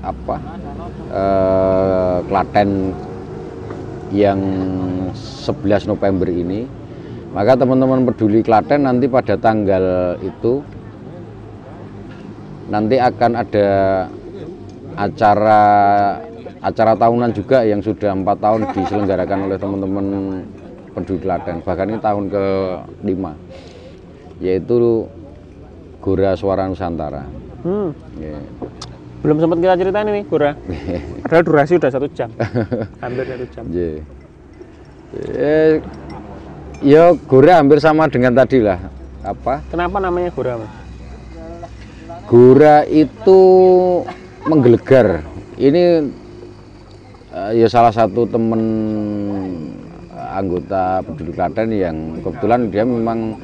[0.00, 0.36] apa
[1.12, 2.96] eh, Klaten
[4.08, 4.40] yang
[5.12, 6.64] 11 November ini.
[7.36, 10.64] Maka teman-teman peduli Klaten nanti pada tanggal itu
[12.72, 13.68] nanti akan ada
[14.96, 15.62] acara
[16.64, 20.06] acara tahunan juga yang sudah empat tahun diselenggarakan oleh teman-teman
[20.96, 21.60] peduli Klaten.
[21.60, 22.44] Bahkan ini tahun ke
[23.04, 23.36] lima
[24.38, 25.04] yaitu
[25.98, 27.22] Gora Suara Nusantara
[27.58, 28.38] Hmm, Ya.
[29.18, 30.54] belum sempat kita ceritain ini, Gora.
[31.26, 32.30] Padahal durasi udah satu jam,
[33.02, 33.64] hampir satu jam.
[33.68, 33.90] Ya.
[35.34, 35.72] Eh,
[36.78, 38.78] ya Gora hampir sama dengan tadi lah
[39.24, 40.70] apa Kenapa namanya Gora, Mas?
[42.28, 43.40] Gora itu
[44.46, 45.26] menggelegar.
[45.56, 46.06] Ini
[47.34, 48.62] eh, ya salah satu temen
[50.14, 53.34] anggota penduduk Klaten yang kebetulan dia memang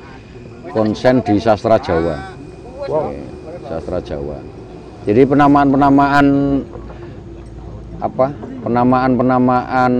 [0.70, 2.34] konsen di sastra Jawa.
[2.85, 3.16] Oke,
[3.64, 4.39] sastra Jawa.
[5.09, 6.26] Jadi penamaan-penamaan
[8.01, 8.26] apa?
[8.64, 9.93] Penamaan-penamaan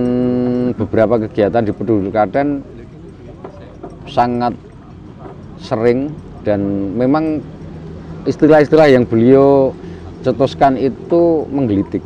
[0.73, 2.61] beberapa kegiatan di Peduli Klaten
[4.09, 4.53] sangat
[5.61, 6.13] sering
[6.45, 7.41] dan memang
[8.29, 9.73] istilah-istilah yang beliau
[10.21, 12.01] cetuskan itu menggelitik.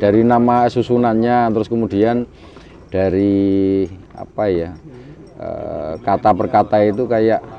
[0.00, 2.28] Dari nama susunannya terus kemudian
[2.92, 4.70] dari apa ya
[5.40, 7.53] eh, kata per kata itu kayak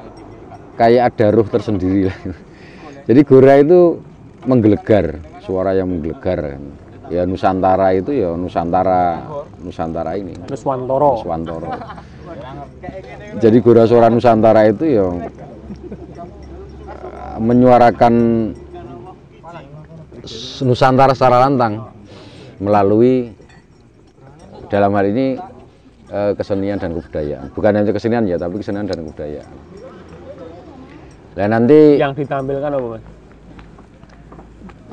[0.76, 2.18] kayak ada ruh tersendiri lah.
[3.06, 4.00] Jadi Gora itu
[4.46, 6.58] menggelegar, suara yang menggelegar.
[7.06, 9.22] Ya Nusantara itu ya Nusantara
[9.62, 10.34] Nusantara ini.
[10.50, 11.22] Nuswantoro.
[11.22, 11.70] Nuswantoro.
[13.38, 15.06] Jadi Gora Suara Nusantara itu ya
[17.38, 18.14] menyuarakan
[20.66, 21.94] Nusantara secara lantang
[22.58, 23.30] melalui
[24.72, 25.38] dalam hal ini
[26.10, 27.54] eh, kesenian dan kebudayaan.
[27.54, 29.54] Bukan hanya kesenian ya, tapi kesenian dan kebudayaan.
[31.36, 33.04] Nah nanti Yang ditampilkan apa mas?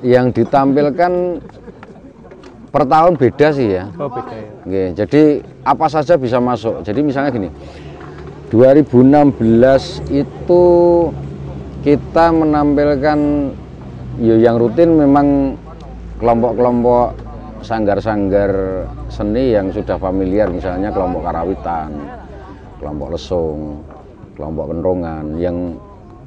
[0.03, 1.39] yang ditampilkan
[2.75, 3.87] per tahun beda sih ya.
[3.97, 4.51] Oh beda ya.
[4.67, 5.23] Oke, jadi
[5.63, 6.83] apa saja bisa masuk.
[6.83, 7.49] Jadi misalnya gini,
[8.51, 10.65] 2016 itu
[11.87, 13.19] kita menampilkan
[14.19, 15.55] ya yang rutin memang
[16.19, 17.15] kelompok-kelompok
[17.63, 18.51] sanggar-sanggar
[19.07, 21.95] seni yang sudah familiar misalnya kelompok karawitan,
[22.83, 23.87] kelompok lesung,
[24.35, 25.79] kelompok kentongan yang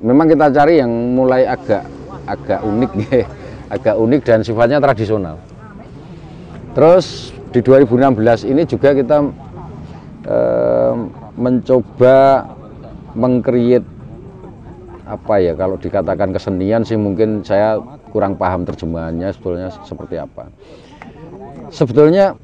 [0.06, 1.82] memang kita cari yang mulai agak
[2.30, 3.26] agak unik ya,
[3.74, 5.42] agak unik dan sifatnya tradisional.
[6.78, 9.18] Terus di 2016 ini juga kita
[10.30, 10.94] eh,
[11.36, 12.46] mencoba
[13.16, 13.88] mengcreate
[15.06, 17.78] apa ya kalau dikatakan kesenian sih mungkin saya
[18.10, 20.50] kurang paham terjemahannya sebetulnya seperti apa.
[21.72, 22.36] Sebetulnya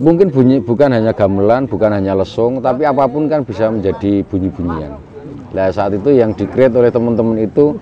[0.00, 5.09] mungkin bunyi bukan hanya gamelan, bukan hanya lesung, tapi apa pun kan bisa menjadi bunyi-bunyian.
[5.50, 7.78] Nah saat itu yang dikreat oleh teman-teman itu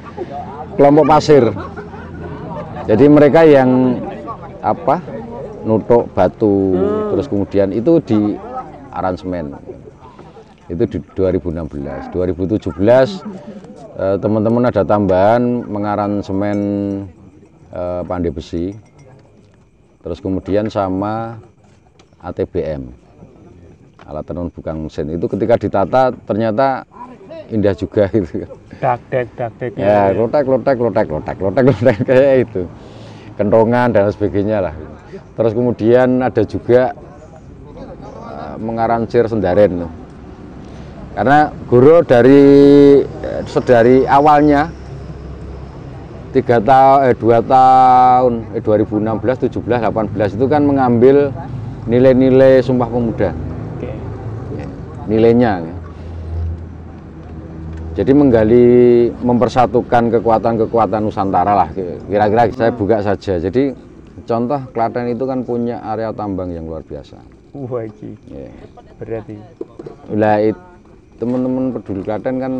[0.78, 1.44] kelompok pasir.
[2.88, 4.00] Jadi mereka yang
[4.64, 5.04] apa
[5.68, 6.72] nutuk batu
[7.12, 8.20] terus kemudian itu di
[8.92, 9.52] aransemen.
[10.68, 12.68] Itu di 2016 2017
[13.96, 16.58] eh, teman-teman ada tambahan mengaransemen
[17.72, 18.76] eh, pandai besi
[20.00, 21.36] terus kemudian sama
[22.24, 23.08] ATBM
[24.08, 25.12] alat tenun bukan mesin.
[25.12, 26.88] Itu ketika ditata ternyata
[27.48, 28.44] indah juga gitu
[28.78, 29.72] Dakdek, dakdek.
[29.74, 32.62] ya lotek lotek lotek lotek lotek lotek kayak itu
[33.34, 34.74] kentongan dan sebagainya lah
[35.34, 36.92] terus kemudian ada juga
[37.74, 39.88] eh, mengaransir sendaren
[41.16, 42.42] karena guru dari
[43.02, 44.70] eh, sedari awalnya
[46.28, 51.32] tiga tahun eh dua tahun eh 2016 17 18 itu kan mengambil
[51.88, 53.32] nilai-nilai sumpah pemuda
[53.80, 53.88] Oke.
[55.08, 55.77] nilainya.
[57.98, 58.66] Jadi menggali,
[59.10, 61.68] mempersatukan kekuatan-kekuatan Nusantara lah,
[62.06, 63.42] kira-kira saya buka saja.
[63.42, 63.74] Jadi
[64.22, 67.18] contoh Klaten itu kan punya area tambang yang luar biasa.
[67.58, 68.54] Wah iki Ya.
[69.02, 69.34] berarti.
[70.14, 70.38] Lah
[71.18, 72.52] teman-teman peduli Klaten kan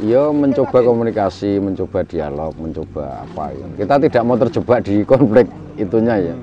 [0.00, 3.66] ya mencoba komunikasi, mencoba dialog, mencoba apa ya.
[3.84, 6.34] Kita tidak mau terjebak di konflik itunya ya.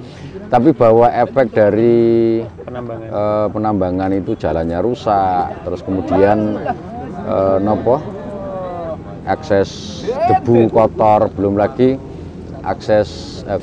[0.53, 3.09] Tapi bahwa efek dari Penambangan.
[3.09, 6.61] eh, penambangan itu jalannya rusak, terus kemudian
[7.27, 7.97] eh, nopo?
[9.23, 11.95] Akses debu kotor, belum lagi
[12.63, 13.59] akses eh,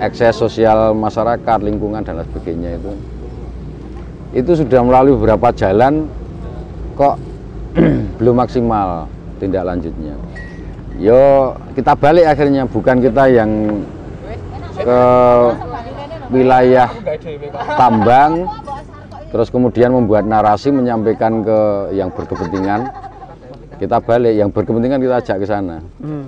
[0.00, 2.92] akses sosial masyarakat, lingkungan dan lain sebagainya itu.
[4.32, 6.08] Itu sudah melalui beberapa jalan
[6.96, 7.16] kok
[8.18, 9.06] belum maksimal
[9.38, 10.16] tindak lanjutnya.
[10.98, 13.50] Yo kita balik akhirnya bukan kita yang
[14.78, 15.00] ke
[16.28, 16.90] wilayah
[17.78, 18.44] tambang
[19.28, 21.58] terus kemudian membuat narasi menyampaikan ke
[21.92, 22.88] yang berkepentingan.
[23.78, 25.76] Kita balik yang berkepentingan kita ajak ke sana.
[26.02, 26.26] Hmm.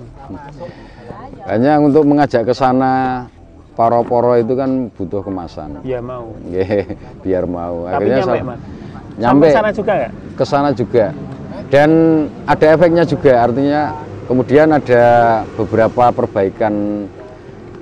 [1.41, 3.25] hanya untuk mengajak ke sana
[3.73, 5.81] poro-poro itu kan butuh kemasan.
[5.81, 6.31] Ya mau.
[6.47, 6.95] Nggih,
[7.25, 7.89] biar mau.
[7.89, 8.59] Tapi nyampe sal- mas.
[9.17, 9.47] nyampe.
[9.51, 9.93] Sana juga
[10.37, 11.05] ke sana juga.
[11.67, 11.89] Dan
[12.45, 13.81] ada efeknya juga artinya
[14.29, 15.03] kemudian ada
[15.57, 17.03] beberapa perbaikan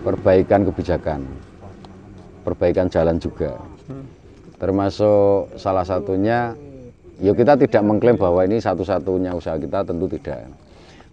[0.02, 1.20] perbaikan kebijakan.
[2.48, 3.69] Perbaikan jalan juga
[4.60, 6.54] termasuk salah satunya
[7.20, 10.52] ya kita tidak mengklaim bahwa ini satu-satunya usaha kita tentu tidak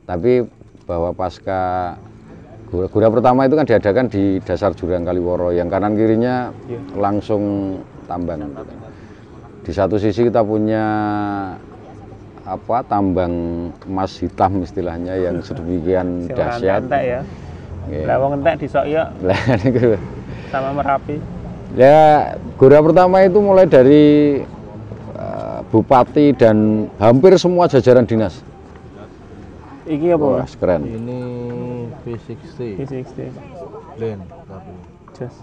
[0.06, 0.42] tapi
[0.86, 1.94] bahwa pasca
[2.70, 6.78] gura, gura pertama itu kan diadakan di dasar jurang Kaliworo yang kanan kirinya Iya.
[6.98, 7.42] langsung
[8.06, 8.62] tambang gitu
[9.66, 10.84] di satu sisi kita punya
[12.46, 13.34] apa tambang
[13.90, 17.20] emas hitam istilahnya yang sedemikian dahsyat ya.
[18.06, 19.94] Lah wong entek disok ya Lah, niku.
[20.50, 21.35] sama Merapi.
[21.74, 24.04] Ya, gora pertama itu mulai dari
[25.18, 28.38] eh, bupati dan hampir semua jajaran dinas.
[29.86, 30.82] Iki apa Wah, keren.
[30.86, 31.20] Ini
[32.06, 33.18] V60 P60.
[33.98, 34.72] Len tapi
[35.16, 35.40] Just.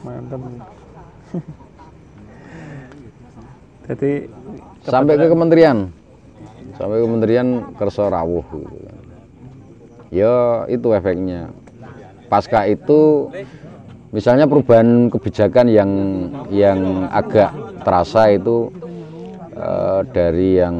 [0.00, 0.40] mantap
[3.86, 4.12] jadi
[4.86, 5.76] sampai ke kementerian
[6.78, 8.76] sampai ke kementerian kerso rawuh gitu
[10.14, 11.50] ya itu efeknya
[12.30, 13.30] pasca itu
[14.14, 15.90] misalnya perubahan kebijakan yang
[16.50, 17.50] yang agak
[17.82, 18.70] terasa itu
[19.54, 20.76] eh, dari yang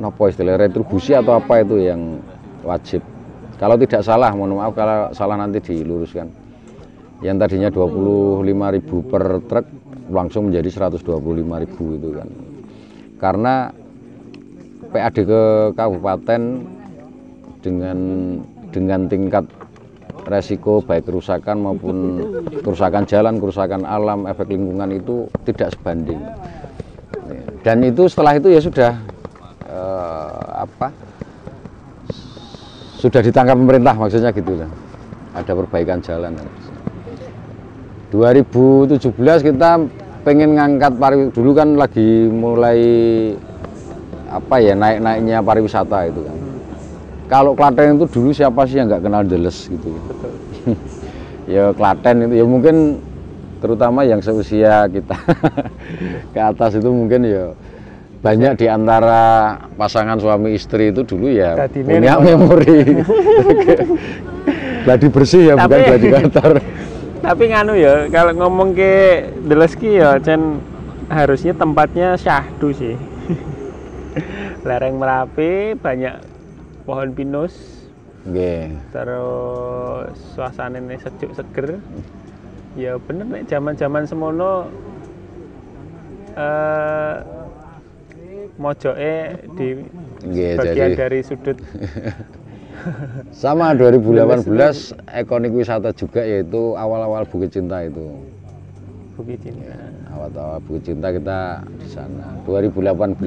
[0.00, 2.20] nopo istilah retribusi atau apa itu yang
[2.64, 3.04] wajib.
[3.60, 6.32] Kalau tidak salah mohon maaf kalau salah nanti diluruskan.
[7.20, 9.66] Yang tadinya 25.000 per truk
[10.08, 12.28] langsung menjadi 125.000 itu kan.
[13.20, 13.68] Karena
[14.88, 15.42] PAD ke
[15.76, 16.40] kabupaten
[17.60, 17.98] dengan
[18.72, 19.44] dengan tingkat
[20.26, 21.96] resiko baik kerusakan maupun
[22.62, 26.20] kerusakan jalan, kerusakan alam, efek lingkungan itu tidak sebanding.
[27.60, 28.92] Dan itu setelah itu ya sudah
[29.68, 30.88] eh, apa?
[33.00, 34.70] Sudah ditangkap pemerintah maksudnya gitu lah.
[35.36, 36.36] Ada perbaikan jalan.
[38.10, 39.06] 2017
[39.46, 39.70] kita
[40.26, 42.80] pengen ngangkat pariwisata dulu kan lagi mulai
[44.30, 46.49] apa ya naik-naiknya pariwisata itu kan.
[47.30, 49.94] Kalau Klaten itu dulu siapa sih yang nggak kenal Deles gitu.
[51.54, 52.42] ya Klaten itu.
[52.42, 52.98] Ya mungkin
[53.62, 55.14] terutama yang seusia kita.
[56.34, 57.54] Ke atas itu mungkin ya
[58.20, 62.84] banyak di antara pasangan suami istri itu dulu ya Gadine punya memori.
[64.84, 66.52] gladi bersih ya bukan Tapi- gladi kotor
[67.20, 70.56] tapi nganu ya kalau ngomong ke Deleski ya Cen
[71.12, 72.96] harusnya tempatnya syahdu sih.
[74.64, 76.29] Lereng merapi banyak
[76.84, 77.54] pohon pinus
[78.28, 78.76] Nggih.
[78.92, 81.80] terus suasananya sejuk seger
[82.76, 84.68] ya bener nih zaman zaman semono
[86.36, 87.14] eh
[88.60, 89.16] mojoke
[89.56, 89.68] di
[90.20, 91.56] Nggih, bagian jadi dari sudut
[93.32, 94.44] sama 2018
[95.16, 98.20] ekonik wisata juga yaitu awal-awal Bukit Cinta itu.
[99.16, 99.76] Bukit Cinta
[100.12, 102.40] Awal-awal Bukit Cinta kita di sana.
[102.48, 103.20] 2018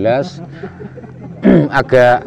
[1.82, 2.18] agak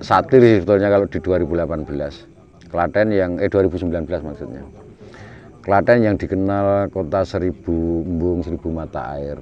[0.00, 2.70] satir sih sebetulnya kalau di 2018.
[2.70, 4.62] Klaten yang eh 2019 maksudnya.
[5.60, 9.36] Klaten yang dikenal kota seribu embung, seribu mata air.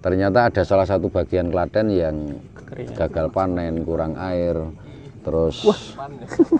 [0.00, 2.40] Ternyata ada salah satu bagian Klaten yang
[2.96, 4.56] gagal panen, kurang air,
[5.20, 5.60] terus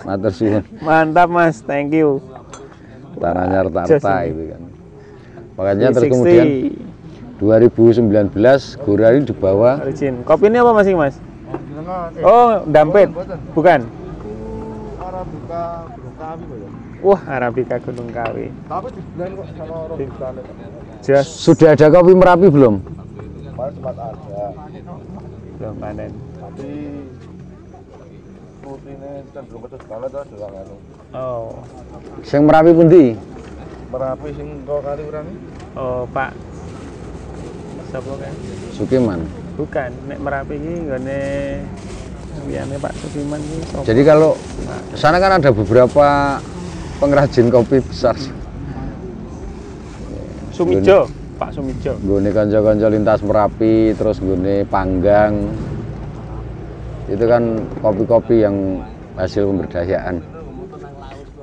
[0.06, 2.20] matur suwun, mantap mas thank you
[3.16, 4.30] tanahnya ini.
[4.30, 4.62] itu kan.
[5.56, 6.12] Makanya terus 360.
[6.12, 6.46] kemudian
[7.40, 10.14] 2019 Gora ini dibawa Origin.
[10.24, 11.16] Kopi ini apa masing mas?
[11.50, 13.08] Eh Oh, dampit.
[13.10, 13.38] Boten.
[13.56, 13.80] Bukan.
[15.00, 16.70] Arabica Gunung Kawi ya.
[17.00, 18.46] Wah, Arabica Gunung Kawi.
[18.68, 20.44] Tapi di blend kok sama Arabica nih.
[21.00, 22.74] Jas sudah ada kopi Merapi belum?
[22.80, 24.44] Kemarin sempat ada.
[25.60, 26.12] belum panen.
[26.40, 26.68] Tapi
[28.64, 30.76] rutinnya cenderung kecut banget tuh juga anu.
[31.12, 31.52] Oh,
[32.24, 33.04] Sing Merapi pundi?
[33.90, 35.26] Merapi sing kok kali urang
[35.74, 36.30] oh Pak.
[37.90, 38.34] Siapa kan?
[38.70, 39.20] Sukiman.
[39.60, 41.20] Bukan, nek Merapi ini nggone
[42.48, 43.84] liyane Pak Sukiman ini sapa?
[43.84, 44.32] Jadi kalau
[44.96, 46.40] sana kan ada beberapa
[46.96, 48.16] pengrajin kopi besar.
[50.48, 51.92] Sumijo, Pak Sumijo.
[52.00, 55.36] Gune kanca-kanca lintas Merapi, terus gune Panggang.
[57.12, 58.80] Itu kan kopi-kopi yang
[59.20, 60.24] hasil pemberdayaan.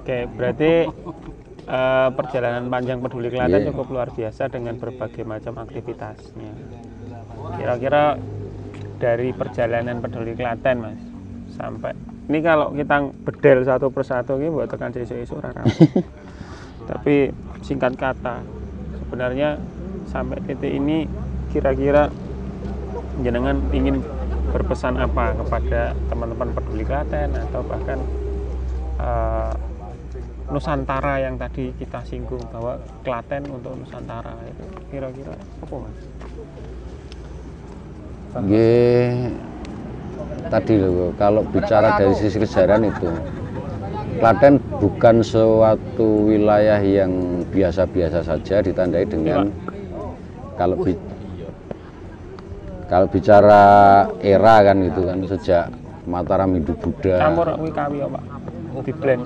[0.01, 0.89] Oke, berarti
[1.69, 3.69] eh, perjalanan panjang peduli Klaten Iya.
[3.69, 6.76] cukup luar biasa dengan berbagai macam aktivitasnya.
[7.55, 8.19] Kira-kira
[8.99, 11.01] dari perjalanan peduli Klaten, Mas,
[11.55, 11.95] sampai
[12.27, 15.39] ini kalau kita bedel satu persatu ini buat tekan isu-isu.
[16.91, 17.31] Tapi
[17.63, 18.43] singkat kata,
[18.99, 19.55] sebenarnya
[20.11, 21.07] sampai titik ini
[21.51, 22.11] kira-kira
[23.23, 24.03] jenengan ingin
[24.51, 27.99] berpesan apa kepada teman-teman peduli Klaten atau bahkan
[28.99, 29.53] eh,
[30.47, 36.06] Nusantara yang tadi kita singgung bahwa Klaten untuk Nusantara itu kira-kira apa mas?
[38.43, 39.33] Nggih.
[40.47, 43.11] Tadi loh, kalau bicara dari sisi kesejarah itu,
[44.17, 49.51] Klaten bukan suatu wilayah yang biasa-biasa saja ditandai dengan
[50.57, 50.97] kalau bi-
[52.87, 53.63] kalau bicara
[54.23, 55.65] era kan gitu kan sejak
[56.07, 58.23] Mataram Hindu Buddha Campur kawi ya, Pak.
[58.87, 59.21] Di blend.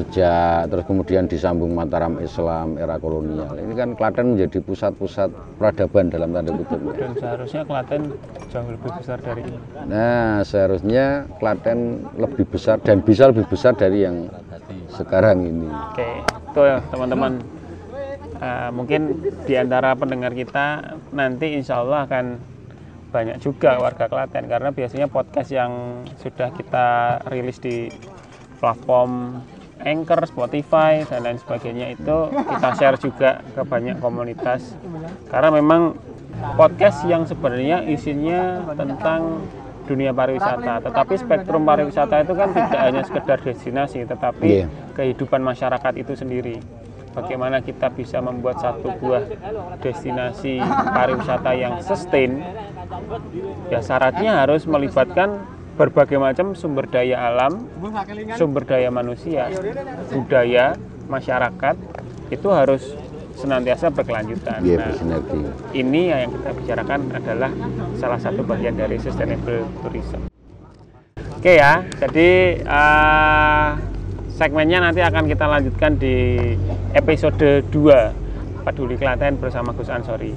[0.00, 5.28] Sejak terus kemudian disambung Mataram Islam era kolonial ini kan Klaten menjadi pusat-pusat
[5.60, 6.92] peradaban dalam tanda kutip ya.
[6.96, 8.02] Dan seharusnya Klaten
[8.48, 9.58] jauh lebih besar dari ini.
[9.84, 11.04] Nah, seharusnya
[11.36, 14.32] Klaten lebih besar dan bisa lebih besar dari yang
[14.90, 15.68] sekarang ini.
[15.68, 17.32] Oke, itu ya teman-teman.
[18.40, 22.40] Eh, mungkin di antara pendengar kita nanti insya Allah akan
[23.10, 27.90] banyak juga warga Klaten karena biasanya podcast yang sudah kita rilis di
[28.62, 29.42] platform
[29.82, 34.76] Anchor, Spotify dan lain sebagainya itu kita share juga ke banyak komunitas.
[35.28, 35.96] Karena memang
[36.56, 39.44] podcast yang sebenarnya isinya tentang
[39.84, 40.86] dunia pariwisata.
[40.86, 44.66] Tetapi spektrum pariwisata itu kan tidak hanya sekedar destinasi tetapi Iya.
[44.94, 46.56] kehidupan masyarakat itu sendiri.
[47.10, 49.26] Bagaimana kita bisa membuat satu buah
[49.82, 50.62] destinasi
[50.94, 52.38] pariwisata yang sustain?
[53.66, 55.42] Ya syaratnya harus melibatkan
[55.80, 57.64] berbagai macam sumber daya alam
[58.36, 59.48] sumber daya manusia
[60.12, 60.76] budaya
[61.08, 61.76] masyarakat
[62.28, 62.92] itu harus
[63.40, 65.24] senantiasa berkelanjutan Iya, Nah,
[65.72, 67.50] ini yang kita bicarakan adalah
[67.96, 70.28] salah satu bagian dari sustainable tourism.
[71.40, 73.68] Oke ya, jadi eh,
[74.36, 76.52] segmennya nanti akan kita lanjutkan di
[76.92, 80.36] episode 2 Peduli Klaten bersama Gus Ansori.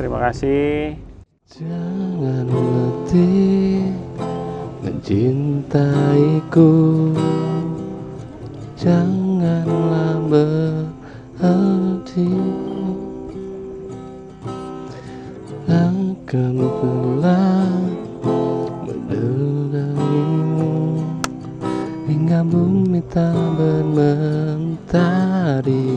[0.00, 1.07] Terima kasih.
[1.48, 3.88] Jangan letih
[4.84, 6.68] mencintaiku.
[8.76, 12.36] Janganlah berhenti
[15.72, 17.64] Akan pula
[18.84, 21.00] menenangimu
[22.12, 25.96] Hingga bumi tak bermentari